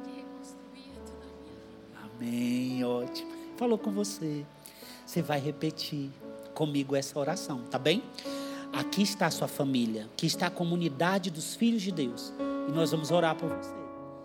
[0.05, 2.15] de reconstruir é tudo a minha vida.
[2.15, 3.31] Amém, ótimo.
[3.57, 4.45] Falou com você.
[5.07, 6.11] Você vai repetir
[6.55, 8.03] comigo essa oração, tá bem?
[8.73, 12.33] Aqui está a sua família, aqui está a comunidade dos filhos de Deus.
[12.69, 13.75] E nós vamos orar por você.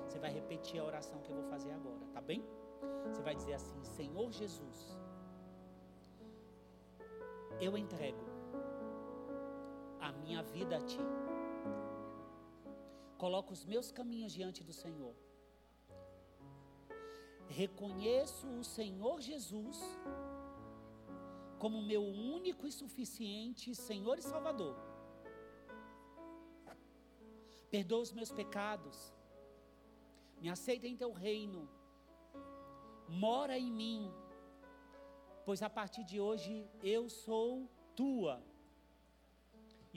[0.07, 2.43] Você vai repetir a oração que eu vou fazer agora, tá bem?
[3.11, 4.97] Você vai dizer assim: Senhor Jesus,
[7.59, 8.24] eu entrego
[10.25, 11.03] minha vida a Ti.
[13.23, 15.15] Coloco os meus caminhos diante do Senhor.
[17.47, 19.77] Reconheço o Senhor Jesus
[21.59, 22.03] como meu
[22.37, 24.75] único e suficiente Senhor e Salvador.
[27.75, 28.97] Perdoa os meus pecados.
[30.41, 31.61] Me aceita em teu reino.
[33.07, 34.11] Mora em mim.
[35.45, 38.35] Pois a partir de hoje eu sou tua.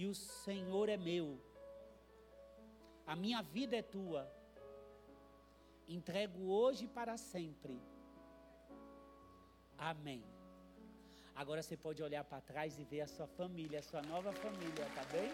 [0.01, 1.27] E o Senhor é meu.
[3.05, 4.23] A minha vida é tua.
[5.97, 7.77] Entrego hoje para sempre.
[9.77, 10.23] Amém.
[11.35, 14.87] Agora você pode olhar para trás e ver a sua família, a sua nova família,
[14.95, 15.31] tá bem?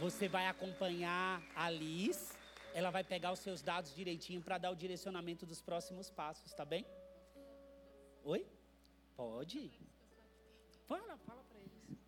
[0.00, 2.36] Você vai acompanhar a Liz,
[2.74, 6.64] ela vai pegar os seus dados direitinho para dar o direcionamento dos próximos passos, tá
[6.64, 6.84] bem?
[8.24, 8.44] Oi?
[9.16, 9.70] Pode.
[10.88, 11.98] Fala, fala para eles.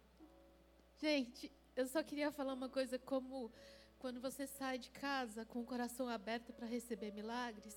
[0.98, 3.52] Gente, eu só queria falar uma coisa como
[3.98, 7.76] quando você sai de casa com o coração aberto para receber milagres,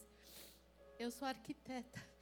[0.97, 1.99] eu sou arquiteta.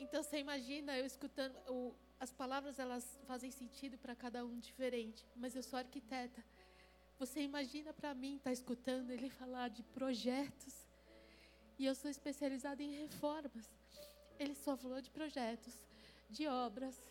[0.00, 5.26] Então você imagina eu escutando, o, as palavras elas fazem sentido para cada um diferente,
[5.34, 6.40] mas eu sou arquiteta.
[7.18, 10.86] Você imagina para mim estar tá escutando ele falar de projetos
[11.76, 13.68] e eu sou especializada em reformas.
[14.38, 15.74] Ele só falou de projetos,
[16.30, 17.02] de obras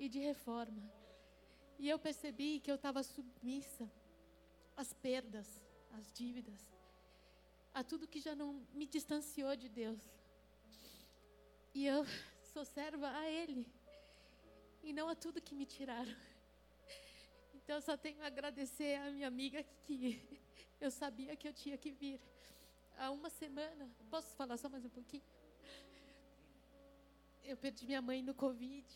[0.00, 0.82] e de reforma.
[1.78, 3.86] E eu percebi que eu estava submissa
[4.74, 5.46] às perdas,
[5.92, 6.58] às dívidas,
[7.74, 10.00] a tudo que já não me distanciou de Deus.
[11.74, 12.02] E eu
[12.52, 13.66] sou serva a Ele.
[14.82, 16.16] E não a tudo que me tiraram.
[17.62, 20.20] Então eu só tenho a agradecer a minha amiga que
[20.80, 22.18] eu sabia que eu tinha que vir.
[22.96, 25.22] Há uma semana, posso falar só mais um pouquinho?
[27.44, 28.88] Eu perdi minha mãe no Covid.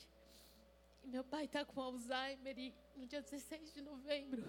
[1.05, 4.42] E meu pai está com Alzheimer e no dia 16 de novembro,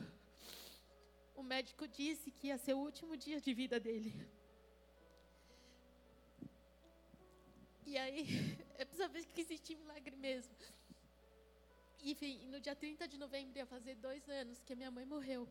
[1.35, 4.13] o médico disse que ia ser o último dia de vida dele.
[7.85, 8.25] E aí,
[8.79, 10.55] é preciso ver que existe milagre mesmo.
[12.01, 15.47] Enfim, no dia 30 de novembro ia fazer dois anos que minha mãe morreu.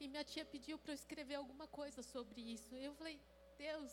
[0.00, 2.74] E minha tia pediu para eu escrever alguma coisa sobre isso.
[2.74, 3.20] Eu falei,
[3.56, 3.92] Deus,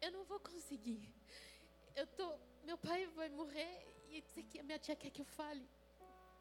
[0.00, 1.12] eu não vou conseguir.
[1.96, 5.66] Eu tô, meu pai vai morrer e a minha tia quer que eu fale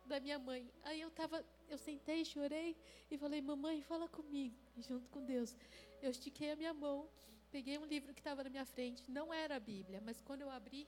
[0.05, 0.69] da minha mãe.
[0.84, 2.76] Aí eu tava, eu sentei, chorei
[3.09, 5.55] e falei, mamãe, fala comigo, junto com Deus.
[6.01, 7.09] Eu estiquei a minha mão
[7.51, 10.49] peguei um livro que estava na minha frente, não era a Bíblia, mas quando eu
[10.49, 10.88] abri,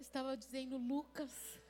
[0.00, 1.60] estava dizendo Lucas.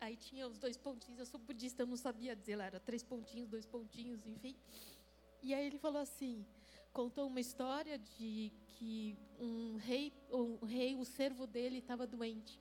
[0.00, 3.02] Aí tinha os dois pontinhos, eu sou budista, eu não sabia dizer lá, era três
[3.02, 4.56] pontinhos, dois pontinhos, enfim.
[5.42, 6.44] E aí ele falou assim,
[6.96, 12.58] contou uma história de que um rei, um rei, o servo dele estava doente.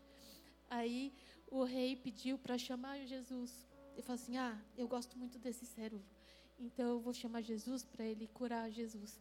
[0.69, 1.13] Aí
[1.47, 3.65] o rei pediu para chamar Jesus.
[3.93, 6.03] Ele falou assim: "Ah, eu gosto muito desse servo.
[6.59, 9.17] Então eu vou chamar Jesus para ele curar Jesus".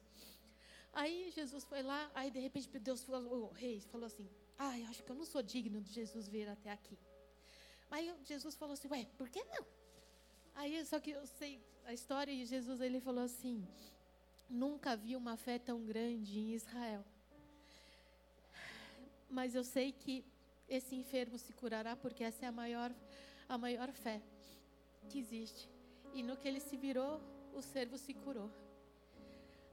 [0.93, 4.87] Aí Jesus foi lá, aí de repente Deus falou, o rei falou assim: Ah, eu
[4.89, 6.99] acho que eu não sou digno de Jesus vir até aqui.
[7.89, 9.65] Aí Jesus falou assim: Ué, por que não?
[10.57, 11.53] Aí só que eu sei
[11.85, 13.65] a história e Jesus ele falou assim:
[14.49, 17.05] Nunca vi uma fé tão grande em Israel.
[19.29, 20.25] Mas eu sei que
[20.69, 22.93] esse enfermo se curará porque essa é a maior
[23.49, 24.23] a maior fé
[25.09, 25.69] que existe.
[26.13, 27.21] E no que ele se virou,
[27.53, 28.51] o servo se curou.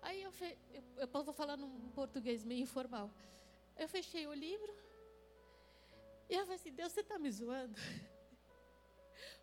[0.02, 0.58] Aí eu, fe...
[0.74, 3.10] eu, eu vou falar num português meio informal.
[3.78, 4.74] Eu fechei o livro
[6.30, 7.76] e eu falei assim: Deus, você está me zoando?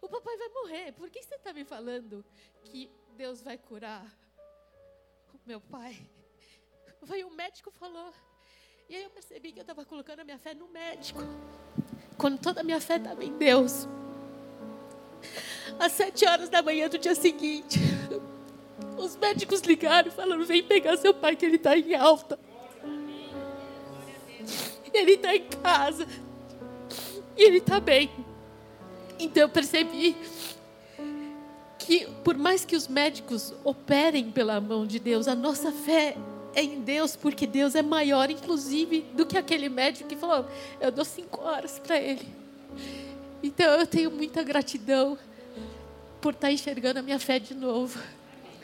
[0.00, 0.92] O papai vai morrer.
[0.92, 2.24] Por que você está me falando
[2.62, 4.06] que Deus vai curar
[5.34, 5.96] o meu pai?
[7.04, 8.12] Foi o médico falou.
[8.88, 11.20] E aí eu percebi que eu estava colocando a minha fé no médico.
[12.16, 13.86] Quando toda a minha fé estava em Deus.
[15.78, 17.78] Às sete horas da manhã do dia seguinte,
[18.96, 22.38] os médicos ligaram falando: vem pegar seu pai que ele está em alta.
[24.92, 26.06] Ele está em casa.
[27.36, 28.10] E ele está bem.
[29.18, 30.16] Então eu percebi
[31.88, 36.18] que, por mais que os médicos operem pela mão de Deus, a nossa fé
[36.54, 40.46] é em Deus, porque Deus é maior, inclusive, do que aquele médico que falou:
[40.82, 42.28] eu dou cinco horas para ele.
[43.42, 45.16] Então eu tenho muita gratidão
[46.20, 47.98] por estar enxergando a minha fé de novo.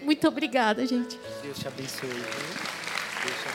[0.02, 1.18] Muito obrigada, gente.
[1.42, 2.10] Deus te abençoe.
[2.10, 3.53] Deus te abençoe.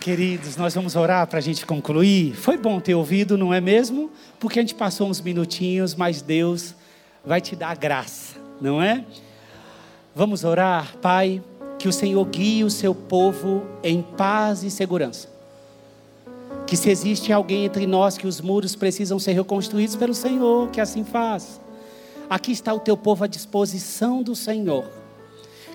[0.00, 2.32] Queridos, nós vamos orar para a gente concluir.
[2.34, 4.10] Foi bom ter ouvido, não é mesmo?
[4.38, 6.74] Porque a gente passou uns minutinhos, mas Deus
[7.24, 9.04] vai te dar graça, não é?
[10.14, 11.42] Vamos orar, Pai,
[11.78, 15.28] que o Senhor guie o seu povo em paz e segurança.
[16.64, 20.80] Que se existe alguém entre nós que os muros precisam ser reconstruídos pelo Senhor, que
[20.80, 21.60] assim faz.
[22.30, 24.84] Aqui está o teu povo à disposição do Senhor.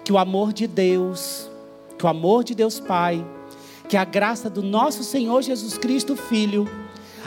[0.06, 1.50] Que o amor de Deus,
[1.98, 3.24] que o amor de Deus Pai,
[3.88, 6.68] que a graça do nosso Senhor Jesus Cristo, Filho,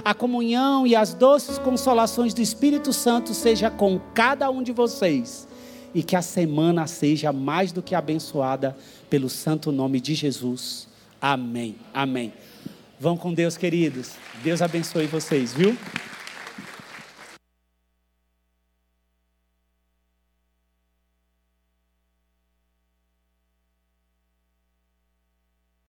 [0.04, 5.46] a comunhão e as doces consolações do Espírito Santo seja com cada um de vocês
[5.94, 8.76] e que a semana seja mais do que abençoada
[9.08, 10.88] pelo santo nome de Jesus.
[11.20, 11.76] Amém.
[11.92, 12.32] Amém.
[13.00, 14.12] Vão com Deus, queridos.
[14.42, 15.76] Deus abençoe vocês, viu?